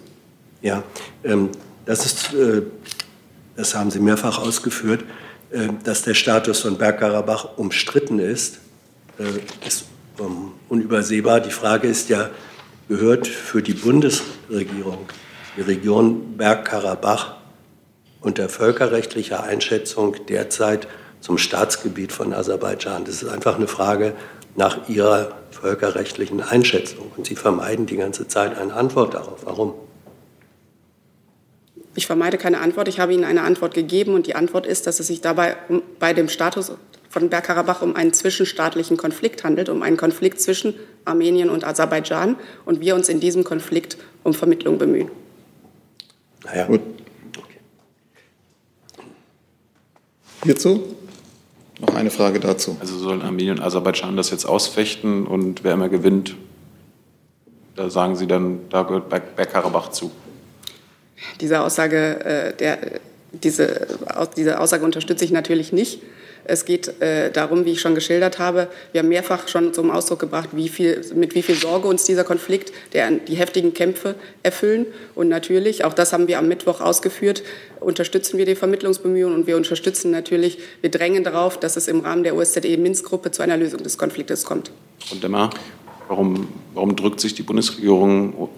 [0.62, 0.82] Ja,
[1.22, 1.50] ähm,
[1.84, 2.62] das, ist, äh,
[3.54, 5.04] das haben Sie mehrfach ausgeführt,
[5.50, 8.60] äh, dass der Status von Bergkarabach umstritten ist,
[9.66, 9.86] ist
[10.18, 11.40] um, unübersehbar.
[11.40, 12.30] Die Frage ist ja,
[12.88, 15.06] gehört für die Bundesregierung
[15.56, 17.36] die Region Bergkarabach
[18.20, 20.86] unter völkerrechtlicher Einschätzung derzeit
[21.20, 23.04] zum Staatsgebiet von Aserbaidschan.
[23.04, 24.14] Das ist einfach eine Frage
[24.54, 27.10] nach Ihrer völkerrechtlichen Einschätzung.
[27.16, 29.44] Und Sie vermeiden die ganze Zeit eine Antwort darauf.
[29.44, 29.74] Warum?
[31.94, 32.88] Ich vermeide keine Antwort.
[32.88, 35.56] Ich habe Ihnen eine Antwort gegeben und die Antwort ist, dass es sich dabei
[35.98, 36.72] bei dem Status
[37.08, 42.80] von Bergkarabach um einen zwischenstaatlichen Konflikt handelt, um einen Konflikt zwischen Armenien und Aserbaidschan und
[42.80, 45.10] wir uns in diesem Konflikt um Vermittlung bemühen.
[46.44, 46.66] Naja.
[46.66, 46.80] Gut.
[50.44, 50.96] Hierzu
[51.80, 52.76] noch eine Frage dazu.
[52.80, 56.36] Also sollen Armenien und Aserbaidschan das jetzt ausfechten und wer immer gewinnt,
[57.74, 60.10] da sagen Sie dann, da gehört Bergkarabach zu.
[61.40, 62.78] Diese Aussage, äh, der,
[63.32, 63.86] diese,
[64.36, 66.00] diese Aussage unterstütze ich natürlich nicht.
[66.48, 70.20] Es geht äh, darum, wie ich schon geschildert habe, wir haben mehrfach schon zum Ausdruck
[70.20, 74.86] gebracht, wie viel, mit wie viel Sorge uns dieser Konflikt, der die heftigen Kämpfe erfüllen.
[75.14, 77.42] Und natürlich, auch das haben wir am Mittwoch ausgeführt,
[77.80, 82.22] unterstützen wir die Vermittlungsbemühungen und wir unterstützen natürlich, wir drängen darauf, dass es im Rahmen
[82.22, 84.70] der OSZE-Minsk-Gruppe zu einer Lösung des Konfliktes kommt.
[85.10, 85.50] Und Demmer,
[86.06, 88.48] warum, warum drückt sich die Bundesregierung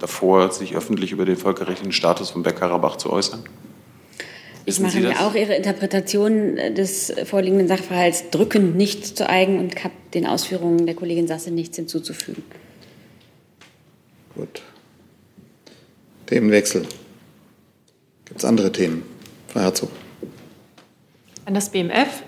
[0.00, 3.44] davor, sich öffentlich über den völkerrechtlichen Status von Bergkarabach zu äußern?
[4.68, 9.94] Wissen machen wir auch Ihre Interpretation des vorliegenden Sachverhalts drückend nicht zu eigen und habe
[10.14, 12.42] den Ausführungen der Kollegin Sasse nichts hinzuzufügen.
[14.34, 14.62] Gut.
[16.26, 16.86] Themenwechsel.
[18.26, 19.02] Gibt es andere Themen?
[19.48, 19.90] Frau Herzog.
[21.46, 22.22] An das BMF.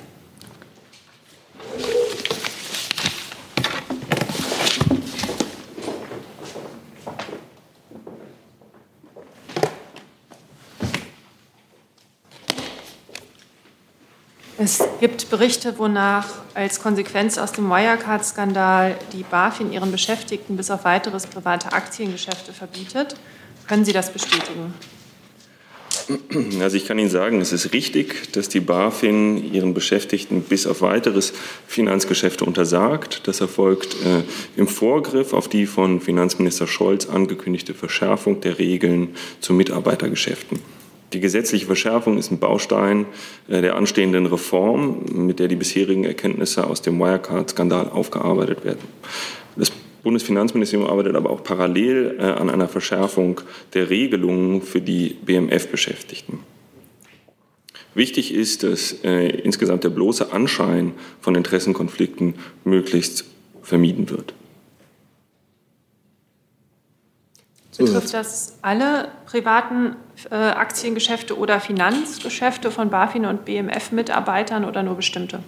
[14.63, 20.85] Es gibt Berichte, wonach als Konsequenz aus dem Wirecard-Skandal die BaFin ihren Beschäftigten bis auf
[20.85, 23.15] weiteres private Aktiengeschäfte verbietet.
[23.67, 24.75] Können Sie das bestätigen?
[26.61, 30.83] Also ich kann Ihnen sagen, es ist richtig, dass die BaFin ihren Beschäftigten bis auf
[30.83, 31.33] weiteres
[31.67, 33.27] Finanzgeschäfte untersagt.
[33.29, 34.25] Das erfolgt äh,
[34.61, 40.61] im Vorgriff auf die von Finanzminister Scholz angekündigte Verschärfung der Regeln zu Mitarbeitergeschäften.
[41.13, 43.07] Die gesetzliche Verschärfung ist ein Baustein
[43.49, 48.81] äh, der anstehenden Reform, mit der die bisherigen Erkenntnisse aus dem Wirecard-Skandal aufgearbeitet werden.
[49.57, 53.41] Das Bundesfinanzministerium arbeitet aber auch parallel äh, an einer Verschärfung
[53.75, 56.39] der Regelungen für die BMF-Beschäftigten.
[57.95, 63.25] Wichtig ist, dass äh, insgesamt der bloße Anschein von Interessenkonflikten möglichst
[63.63, 64.33] vermieden wird.
[67.87, 69.97] Betrifft das alle privaten
[70.31, 75.41] äh, Aktiengeschäfte oder Finanzgeschäfte von BaFin und BMF-Mitarbeitern oder nur bestimmte?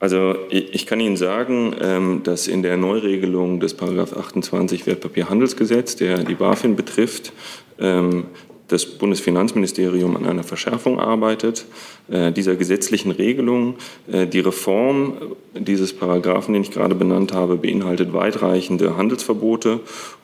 [0.00, 6.24] Also ich kann Ihnen sagen, ähm, dass in der Neuregelung des Paragraph 28 Wertpapierhandelsgesetz, der
[6.24, 7.32] die BaFin betrifft,
[7.78, 8.26] ähm,
[8.68, 11.66] das Bundesfinanzministerium an einer Verschärfung arbeitet,
[12.08, 13.76] äh, dieser gesetzlichen Regelung.
[14.10, 19.80] Äh, die Reform dieses Paragraphen, den ich gerade benannt habe, beinhaltet weitreichende Handelsverbote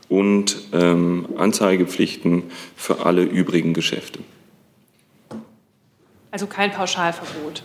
[0.09, 2.45] und ähm, Anzeigepflichten
[2.77, 4.21] für alle übrigen Geschäfte.
[6.31, 7.63] Also kein Pauschalverbot.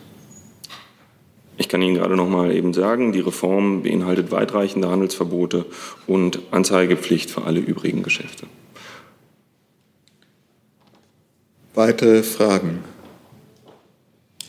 [1.58, 5.66] Ich kann Ihnen gerade noch mal eben sagen, die Reform beinhaltet weitreichende Handelsverbote
[6.06, 8.46] und Anzeigepflicht für alle übrigen Geschäfte.
[11.76, 12.86] Weitere Fragen?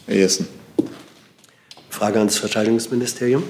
[0.06, 0.46] Herr Jessen.
[1.90, 3.42] Frage ans Verteidigungsministerium.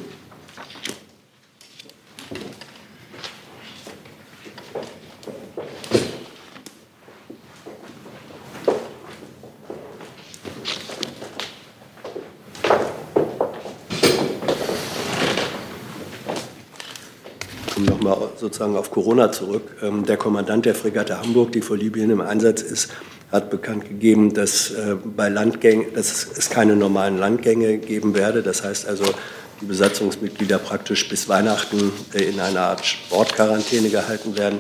[17.75, 18.15] komme nochmal
[18.57, 19.77] sozusagen auf Corona zurück.
[19.83, 22.91] Ähm, der Kommandant der Fregatte Hamburg, die vor Libyen im Einsatz ist,
[23.31, 28.43] hat bekannt gegeben, dass, äh, bei Landgängen, dass es keine normalen Landgänge geben werde.
[28.43, 29.05] Das heißt also,
[29.61, 34.59] die Besatzungsmitglieder praktisch bis Weihnachten äh, in einer Art Sportquarantäne gehalten werden,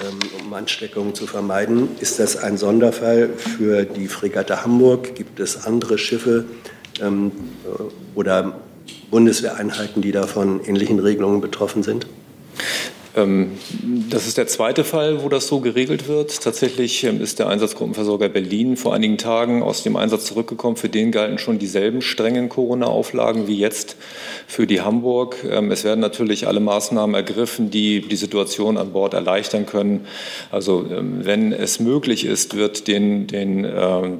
[0.00, 1.90] ähm, um Ansteckungen zu vermeiden.
[2.00, 5.14] Ist das ein Sonderfall für die Fregatte Hamburg?
[5.14, 6.46] Gibt es andere Schiffe
[7.00, 7.30] ähm,
[8.16, 8.58] oder
[9.12, 12.06] Bundeswehreinheiten, die da von ähnlichen Regelungen betroffen sind?
[13.20, 13.52] Ähm,
[14.08, 16.42] das ist der zweite Fall, wo das so geregelt wird.
[16.42, 20.76] Tatsächlich ähm, ist der Einsatzgruppenversorger Berlin vor einigen Tagen aus dem Einsatz zurückgekommen.
[20.76, 23.96] Für den galten schon dieselben strengen Corona-Auflagen wie jetzt
[24.46, 25.36] für die Hamburg.
[25.48, 30.06] Ähm, es werden natürlich alle Maßnahmen ergriffen, die die Situation an Bord erleichtern können.
[30.50, 33.62] Also wenn es möglich ist, wird den, den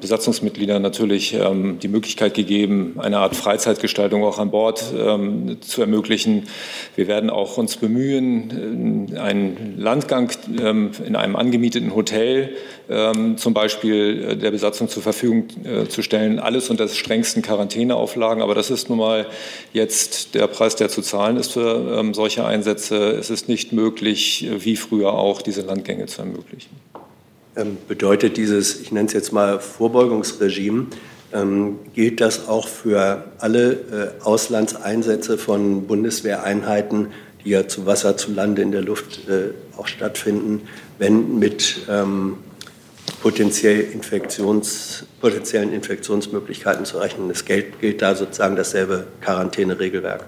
[0.00, 1.36] Besatzungsmitgliedern natürlich
[1.82, 4.78] die Möglichkeit gegeben, eine Art Freizeitgestaltung auch an Bord
[5.60, 6.44] zu ermöglichen.
[6.96, 12.50] Wir werden auch uns bemühen, einen Landgang ähm, in einem angemieteten Hotel
[12.90, 16.40] ähm, zum Beispiel äh, der Besatzung zur Verfügung äh, zu stellen.
[16.40, 18.42] Alles unter strengsten Quarantäneauflagen.
[18.42, 19.26] Aber das ist nun mal
[19.72, 22.96] jetzt der Preis, der zu zahlen ist für ähm, solche Einsätze.
[23.12, 26.70] Es ist nicht möglich, äh, wie früher auch, diese Landgänge zu ermöglichen.
[27.88, 30.86] Bedeutet dieses, ich nenne es jetzt mal Vorbeugungsregime,
[31.94, 37.08] gilt das auch für alle Auslandseinsätze von Bundeswehreinheiten,
[37.44, 42.38] die ja zu Wasser, zu Lande, in der Luft äh, auch stattfinden, wenn mit ähm,
[43.22, 47.46] potenziell Infektions, potenziellen Infektionsmöglichkeiten zu rechnen ist.
[47.46, 50.24] Gilt, gilt da sozusagen dasselbe Quarantäneregelwerk?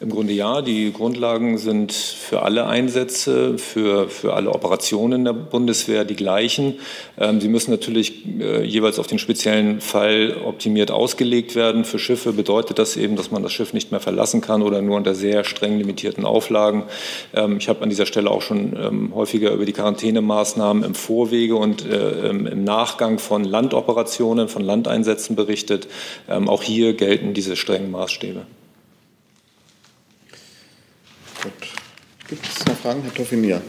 [0.00, 0.62] Im Grunde ja.
[0.62, 6.74] Die Grundlagen sind für alle Einsätze, für, für alle Operationen der Bundeswehr die gleichen.
[7.18, 11.84] Ähm, sie müssen natürlich äh, jeweils auf den speziellen Fall optimiert ausgelegt werden.
[11.84, 14.96] Für Schiffe bedeutet das eben, dass man das Schiff nicht mehr verlassen kann oder nur
[14.96, 16.84] unter sehr streng limitierten Auflagen.
[17.34, 21.56] Ähm, ich habe an dieser Stelle auch schon ähm, häufiger über die Quarantänemaßnahmen im Vorwege
[21.56, 25.88] und äh, im Nachgang von Landoperationen, von Landeinsätzen berichtet.
[26.28, 28.42] Ähm, auch hier gelten diese strengen Maßstäbe.
[31.42, 31.52] Gut.
[32.28, 33.60] Gibt es noch Fragen, Herr Toffinier?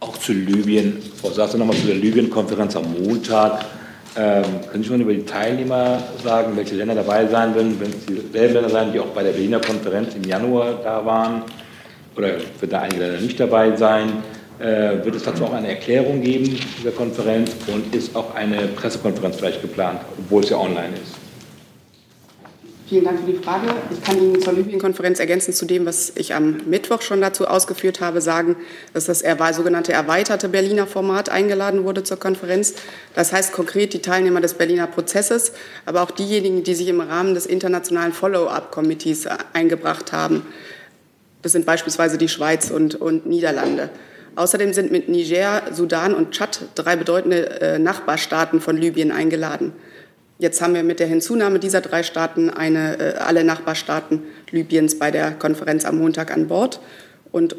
[0.00, 1.02] Auch zu Libyen.
[1.20, 3.66] Frau Sasse, nochmal zu der Libyen-Konferenz am Montag.
[4.16, 7.78] Ähm, können Sie schon über die Teilnehmer sagen, welche Länder dabei sein werden?
[7.78, 11.42] Wenn es dieselben Länder sein, die auch bei der Berliner Konferenz im Januar da waren?
[12.16, 14.22] Oder wird da einige Länder nicht dabei sein?
[14.58, 17.54] Äh, wird es dazu auch eine Erklärung geben, dieser Konferenz?
[17.66, 21.25] Und ist auch eine Pressekonferenz vielleicht geplant, obwohl es ja online ist?
[22.88, 23.66] Vielen Dank für die Frage.
[23.90, 28.00] Ich kann Ihnen zur Libyen-Konferenz ergänzend zu dem, was ich am Mittwoch schon dazu ausgeführt
[28.00, 28.54] habe, sagen,
[28.92, 29.24] dass das
[29.56, 32.74] sogenannte erweiterte Berliner Format eingeladen wurde zur Konferenz.
[33.16, 35.52] Das heißt konkret die Teilnehmer des Berliner Prozesses,
[35.84, 40.42] aber auch diejenigen, die sich im Rahmen des internationalen Follow-up-Komitees eingebracht haben.
[41.42, 43.90] Das sind beispielsweise die Schweiz und, und Niederlande.
[44.36, 49.72] Außerdem sind mit Niger, Sudan und Tschad drei bedeutende äh, Nachbarstaaten von Libyen eingeladen.
[50.38, 55.10] Jetzt haben wir mit der Hinzunahme dieser drei Staaten eine, äh, alle Nachbarstaaten Libyens bei
[55.10, 56.80] der Konferenz am Montag an Bord.
[57.32, 57.56] Und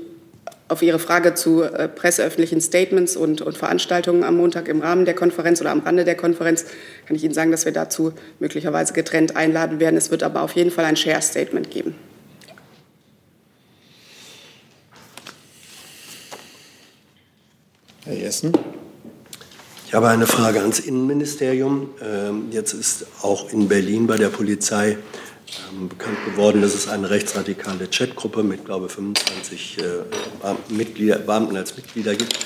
[0.68, 5.16] auf Ihre Frage zu äh, presseöffentlichen Statements und, und, Veranstaltungen am Montag im Rahmen der
[5.16, 6.66] Konferenz oder am Rande der Konferenz
[7.06, 9.96] kann ich Ihnen sagen, dass wir dazu möglicherweise getrennt einladen werden.
[9.96, 11.96] Es wird aber auf jeden Fall ein Share-Statement geben.
[18.06, 18.54] Herr Jessen.
[19.88, 21.92] Ich habe eine Frage ans Innenministerium.
[22.02, 24.98] Ähm, jetzt ist auch in Berlin bei der Polizei
[25.72, 29.78] ähm, bekannt geworden, dass es eine rechtsradikale Chatgruppe mit, glaube ich, 25
[30.68, 32.38] Mitglieder, Beamten als Mitglieder gibt.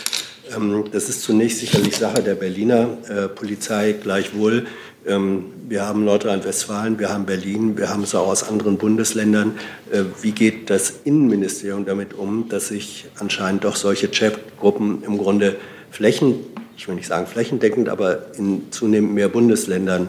[0.55, 3.93] Ähm, das ist zunächst sicherlich Sache der Berliner äh, Polizei.
[3.93, 4.67] Gleichwohl,
[5.03, 9.57] wir haben Nordrhein-Westfalen, wir haben Berlin, wir haben es auch aus anderen Bundesländern.
[9.91, 15.55] Äh, wie geht das Innenministerium damit um, dass sich anscheinend doch solche Chatgruppen im Grunde
[15.89, 16.35] flächen
[16.81, 20.07] ich will nicht sagen flächendeckend, aber in zunehmend mehr Bundesländern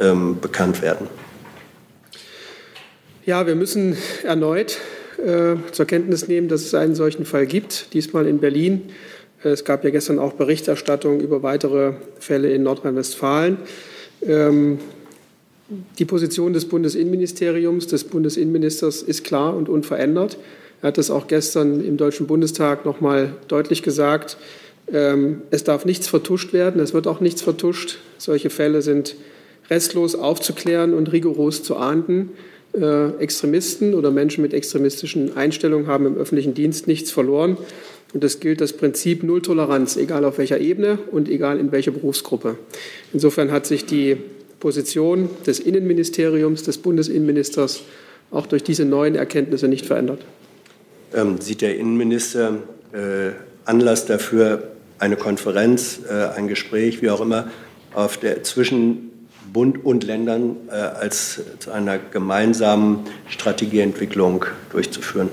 [0.00, 1.08] ähm, bekannt werden.
[3.26, 4.78] Ja, wir müssen erneut
[5.18, 8.84] äh, zur Kenntnis nehmen, dass es einen solchen Fall gibt, diesmal in Berlin.
[9.42, 13.58] Es gab ja gestern auch Berichterstattung über weitere Fälle in Nordrhein-Westfalen.
[14.22, 14.78] Ähm,
[15.98, 20.38] die Position des Bundesinnenministeriums, des Bundesinnenministers ist klar und unverändert.
[20.80, 24.38] Er hat das auch gestern im Deutschen Bundestag noch mal deutlich gesagt.
[24.92, 27.98] Ähm, es darf nichts vertuscht werden, es wird auch nichts vertuscht.
[28.18, 29.16] Solche Fälle sind
[29.68, 32.30] restlos aufzuklären und rigoros zu ahnden.
[32.72, 37.56] Äh, Extremisten oder Menschen mit extremistischen Einstellungen haben im öffentlichen Dienst nichts verloren.
[38.14, 41.90] Und es gilt das Prinzip Null Toleranz, egal auf welcher Ebene und egal in welcher
[41.90, 42.56] Berufsgruppe.
[43.12, 44.16] Insofern hat sich die
[44.60, 47.82] Position des Innenministeriums, des Bundesinnenministers
[48.30, 50.20] auch durch diese neuen Erkenntnisse nicht verändert.
[51.14, 52.58] ähm, sieht der Innenminister
[52.92, 53.32] äh,
[53.64, 57.50] Anlass dafür, eine Konferenz, äh, ein Gespräch, wie auch immer,
[57.94, 59.10] auf der, zwischen
[59.52, 65.30] Bund und Ländern äh, als zu einer gemeinsamen Strategieentwicklung durchzuführen?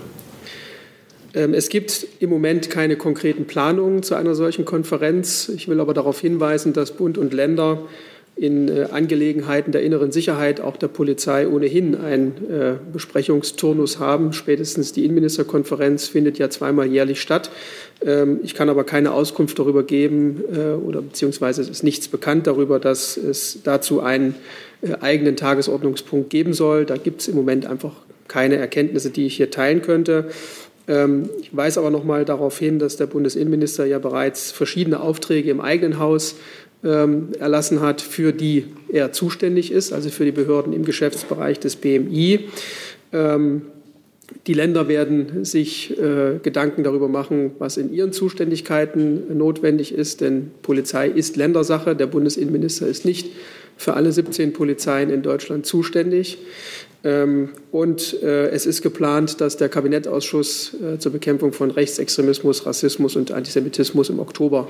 [1.34, 5.49] Ähm, es gibt im Moment keine konkreten Planungen zu einer solchen Konferenz.
[5.49, 7.80] Ich will aber darauf hinweisen, dass Bund und Länder
[8.36, 14.34] in äh, Angelegenheiten der inneren Sicherheit auch der Polizei ohnehin einen äh, Besprechungsturnus haben.
[14.34, 17.51] Spätestens die Innenministerkonferenz findet ja zweimal jährlich statt.
[18.05, 22.47] Ähm, ich kann aber keine Auskunft darüber geben äh, oder beziehungsweise es ist nichts bekannt
[22.47, 24.35] darüber, dass es dazu einen
[24.99, 26.85] eigenen Tagesordnungspunkt geben soll.
[26.85, 27.93] Da gibt es im Moment einfach
[28.27, 30.29] keine Erkenntnisse, die ich hier teilen könnte.
[30.87, 35.49] Ähm, ich weise aber noch mal darauf hin, dass der Bundesinnenminister ja bereits verschiedene Aufträge
[35.49, 36.35] im eigenen Haus
[36.83, 41.77] ähm, erlassen hat, für die er zuständig ist, also für die Behörden im Geschäftsbereich des
[41.77, 42.49] BMI.
[44.47, 50.51] Die Länder werden sich äh, Gedanken darüber machen, was in ihren Zuständigkeiten notwendig ist, denn
[50.61, 51.95] Polizei ist Ländersache.
[51.95, 53.29] Der Bundesinnenminister ist nicht
[53.77, 56.38] für alle 17 Polizeien in Deutschland zuständig.
[57.03, 63.15] Ähm, und äh, es ist geplant, dass der Kabinettausschuss äh, zur Bekämpfung von Rechtsextremismus, Rassismus
[63.15, 64.67] und Antisemitismus im Oktober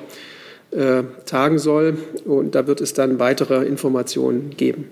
[0.71, 1.97] äh, tagen soll.
[2.25, 4.87] Und da wird es dann weitere Informationen geben.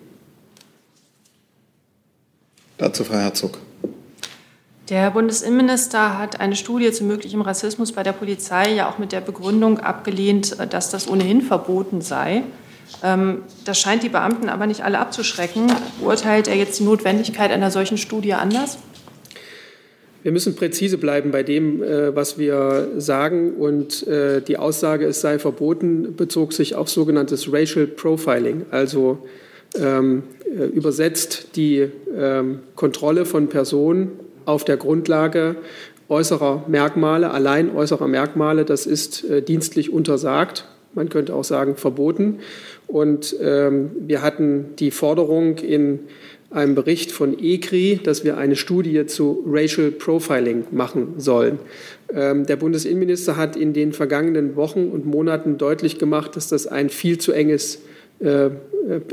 [2.78, 3.57] Dazu Frau Herzog.
[4.91, 9.21] Der Bundesinnenminister hat eine Studie zu möglichem Rassismus bei der Polizei ja auch mit der
[9.21, 12.43] Begründung abgelehnt, dass das ohnehin verboten sei.
[13.01, 15.71] Ähm, das scheint die Beamten aber nicht alle abzuschrecken.
[16.01, 18.79] Beurteilt er jetzt die Notwendigkeit einer solchen Studie anders?
[20.23, 23.53] Wir müssen präzise bleiben bei dem, äh, was wir sagen.
[23.53, 29.25] Und äh, die Aussage, es sei verboten, bezog sich auf sogenanntes Racial Profiling, also
[29.79, 35.55] ähm, äh, übersetzt die ähm, Kontrolle von Personen auf der Grundlage
[36.09, 38.65] äußerer Merkmale, allein äußerer Merkmale.
[38.65, 40.65] Das ist äh, dienstlich untersagt.
[40.93, 42.39] Man könnte auch sagen verboten.
[42.87, 45.99] Und ähm, wir hatten die Forderung in
[46.49, 51.59] einem Bericht von ECRI, dass wir eine Studie zu Racial Profiling machen sollen.
[52.13, 56.89] Ähm, der Bundesinnenminister hat in den vergangenen Wochen und Monaten deutlich gemacht, dass das ein
[56.89, 57.79] viel zu enges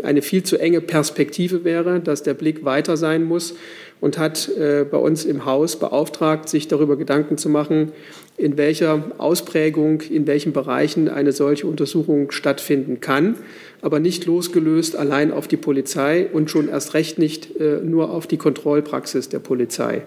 [0.02, 3.54] eine viel zu enge Perspektive wäre, dass der Blick weiter sein muss
[4.00, 7.92] und hat äh, bei uns im Haus beauftragt, sich darüber Gedanken zu machen,
[8.36, 13.36] in welcher Ausprägung, in welchen Bereichen eine solche Untersuchung stattfinden kann
[13.80, 18.26] aber nicht losgelöst allein auf die Polizei und schon erst recht nicht äh, nur auf
[18.26, 20.02] die Kontrollpraxis der Polizei.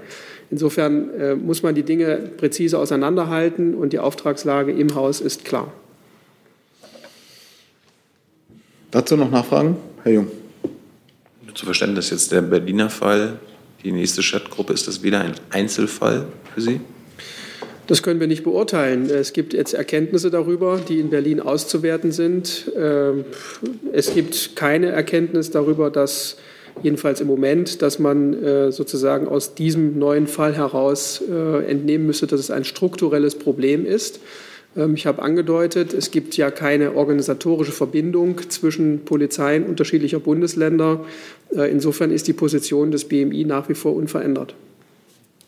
[0.50, 5.72] Insofern äh, muss man die Dinge präzise auseinanderhalten und die Auftragslage im Haus ist klar.
[8.92, 9.78] Dazu noch Nachfragen?
[10.04, 10.28] Herr Jung.
[11.56, 13.40] Zu Verständnis jetzt der Berliner Fall,
[13.86, 16.82] die nächste Chatgruppe, ist das wieder ein Einzelfall für Sie?
[17.88, 19.10] Das können wir nicht beurteilen.
[19.10, 22.70] Es gibt jetzt Erkenntnisse darüber, die in Berlin auszuwerten sind.
[22.78, 23.24] Ähm,
[23.94, 26.36] es gibt keine Erkenntnis darüber, dass
[26.84, 32.28] jedenfalls im Moment, dass man äh, sozusagen aus diesem neuen Fall heraus äh, entnehmen müsste,
[32.28, 34.20] dass es ein strukturelles Problem ist.
[34.76, 41.06] Ähm, ich habe angedeutet, es gibt ja keine organisatorische Verbindung zwischen Polizeien unterschiedlicher Bundesländer.
[41.56, 44.56] Äh, insofern ist die Position des BMI nach wie vor unverändert.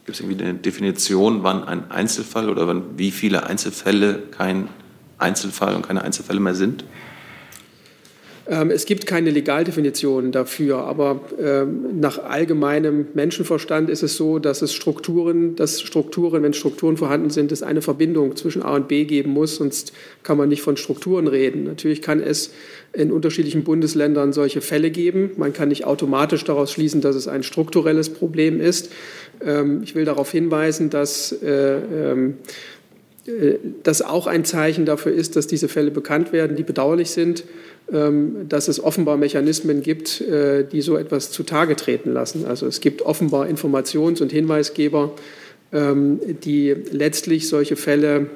[0.06, 4.68] Gibt es irgendwie eine Definition, wann ein Einzelfall oder wann wie viele Einzelfälle kein
[5.18, 6.84] Einzelfall und keine Einzelfälle mehr sind?
[8.46, 14.62] Ähm, es gibt keine Legaldefinition dafür, aber ähm, nach allgemeinem Menschenverstand ist es so, dass
[14.62, 19.06] es Strukturen, dass Strukturen, wenn Strukturen vorhanden sind, es eine Verbindung zwischen A und B
[19.06, 21.64] geben muss, sonst kann man nicht von Strukturen reden.
[21.64, 22.52] Natürlich kann es
[22.92, 25.32] in unterschiedlichen Bundesländern solche Fälle geben.
[25.38, 28.92] Man kann nicht automatisch daraus schließen, dass es ein strukturelles Problem ist.
[29.44, 31.78] Ähm, ich will darauf hinweisen, dass äh,
[33.84, 37.46] das auch ein Zeichen dafür ist, dass diese Fälle bekannt werden, die bedauerlich sind,
[37.92, 42.46] ähm, dass es offenbar Mechanismen gibt, äh, die so etwas zutage treten lassen.
[42.46, 45.12] Also es gibt offenbar Informations- und Hinweisgeber,
[45.76, 48.28] die letztlich solche Fälle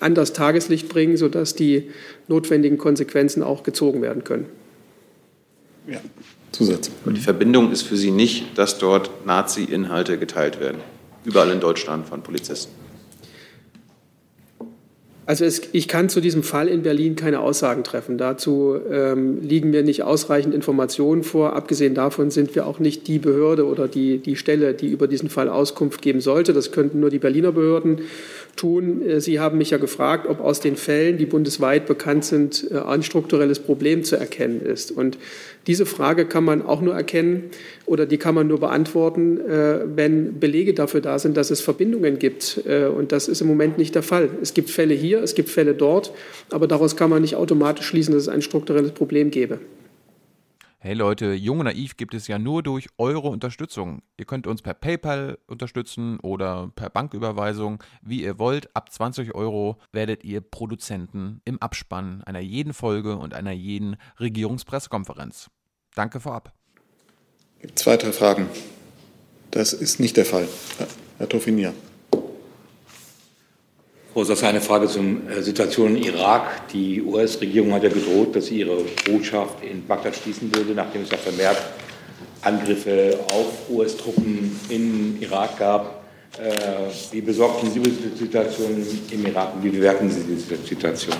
[0.00, 1.88] an das Tageslicht bringen, sodass die
[2.26, 4.46] notwendigen Konsequenzen auch gezogen werden können.
[5.86, 6.00] Ja.
[6.52, 6.90] Zusatz.
[7.04, 10.78] Und die Verbindung ist für Sie nicht, dass dort Nazi-Inhalte geteilt werden,
[11.24, 12.79] überall in Deutschland von Polizisten.
[15.30, 18.18] Also es, ich kann zu diesem Fall in Berlin keine Aussagen treffen.
[18.18, 21.54] Dazu ähm, liegen mir nicht ausreichend Informationen vor.
[21.54, 25.30] Abgesehen davon sind wir auch nicht die Behörde oder die, die Stelle, die über diesen
[25.30, 26.52] Fall Auskunft geben sollte.
[26.52, 28.00] Das könnten nur die Berliner Behörden
[28.56, 29.06] tun.
[29.06, 32.78] Äh, Sie haben mich ja gefragt, ob aus den Fällen, die bundesweit bekannt sind, äh,
[32.78, 34.90] ein strukturelles Problem zu erkennen ist.
[34.90, 35.16] Und
[35.66, 37.50] diese Frage kann man auch nur erkennen
[37.86, 42.18] oder die kann man nur beantworten, äh, wenn Belege dafür da sind, dass es Verbindungen
[42.18, 42.62] gibt.
[42.96, 44.28] Und das ist im Moment nicht der Fall.
[44.42, 46.12] Es gibt Fälle hier, es gibt Fälle dort,
[46.50, 49.58] aber daraus kann man nicht automatisch schließen, dass es ein strukturelles Problem gäbe.
[50.82, 54.00] Hey Leute, Jung und Naiv gibt es ja nur durch eure Unterstützung.
[54.16, 58.74] Ihr könnt uns per PayPal unterstützen oder per Banküberweisung, wie ihr wollt.
[58.74, 65.50] Ab 20 Euro werdet ihr Produzenten im Abspann einer jeden Folge und einer jeden Regierungspressekonferenz.
[65.94, 66.54] Danke vorab.
[67.60, 68.48] Gibt es weitere Fragen?
[69.50, 70.48] Das ist nicht der Fall.
[71.18, 71.74] Herr Tofinier.
[74.14, 76.68] Sasse, eine Frage zur äh, Situation im Irak.
[76.72, 81.10] Die US-Regierung hat ja gedroht, dass sie ihre Botschaft in Bagdad schließen würde, nachdem es
[81.10, 81.58] ja vermehrt
[82.42, 86.04] Angriffe auf US-Truppen im Irak gab.
[86.38, 86.52] Äh,
[87.12, 91.14] wie besorgt sind Sie die Situation im Irak und wie bewerten Sie diese Situation?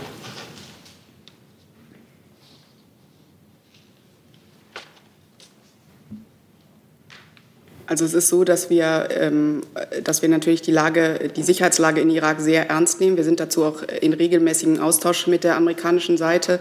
[7.91, 9.63] Also es ist so, dass wir, ähm,
[10.05, 13.17] dass wir natürlich die Lage, die Sicherheitslage in Irak sehr ernst nehmen.
[13.17, 16.61] Wir sind dazu auch in regelmäßigem Austausch mit der amerikanischen Seite.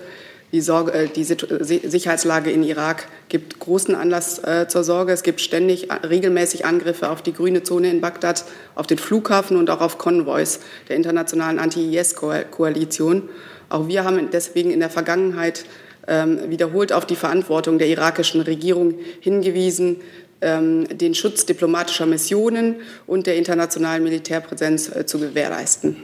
[0.54, 5.12] Die, Sorge, äh, die Sicherheitslage in Irak gibt großen Anlass äh, zur Sorge.
[5.12, 9.56] Es gibt ständig äh, regelmäßig Angriffe auf die grüne Zone in Bagdad, auf den Flughafen
[9.56, 10.58] und auch auf Konvois
[10.88, 13.30] der internationalen Anti-IS-Koalition.
[13.70, 15.66] Auch wir haben deswegen in der Vergangenheit
[16.08, 19.98] ähm, wiederholt auf die Verantwortung der irakischen Regierung hingewiesen,
[20.42, 22.76] den Schutz diplomatischer Missionen
[23.08, 25.98] und der internationalen Militärpräsenz äh, zu gewährleisten.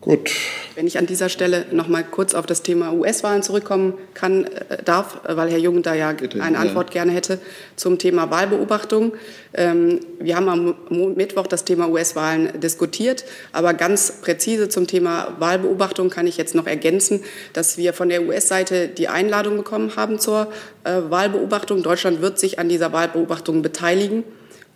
[0.00, 0.30] Gut.
[0.76, 4.82] Wenn ich an dieser Stelle noch mal kurz auf das Thema US-Wahlen zurückkommen kann, äh,
[4.84, 7.00] darf, weil Herr Jung da ja Bitte, eine Antwort ja.
[7.00, 7.38] gerne hätte
[7.76, 9.14] zum Thema Wahlbeobachtung.
[9.54, 16.10] Ähm, wir haben am Mittwoch das Thema US-Wahlen diskutiert, aber ganz präzise zum Thema Wahlbeobachtung
[16.10, 17.24] kann ich jetzt noch ergänzen,
[17.54, 20.52] dass wir von der US-Seite die Einladung bekommen haben zur
[20.84, 21.82] äh, Wahlbeobachtung.
[21.82, 24.24] Deutschland wird sich an dieser Wahlbeobachtung beteiligen.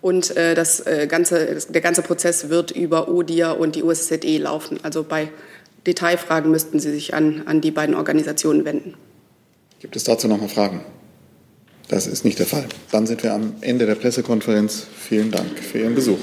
[0.01, 4.80] Und äh, das, äh, ganze, der ganze Prozess wird über ODIA und die USZE laufen.
[4.82, 5.28] Also bei
[5.87, 8.95] Detailfragen müssten Sie sich an, an die beiden Organisationen wenden.
[9.81, 10.85] Gibt es dazu noch mal Fragen?
[11.89, 12.66] Das ist nicht der Fall.
[12.93, 14.87] Dann sind wir am Ende der Pressekonferenz.
[14.97, 16.18] Vielen Dank für Ihren Besuch.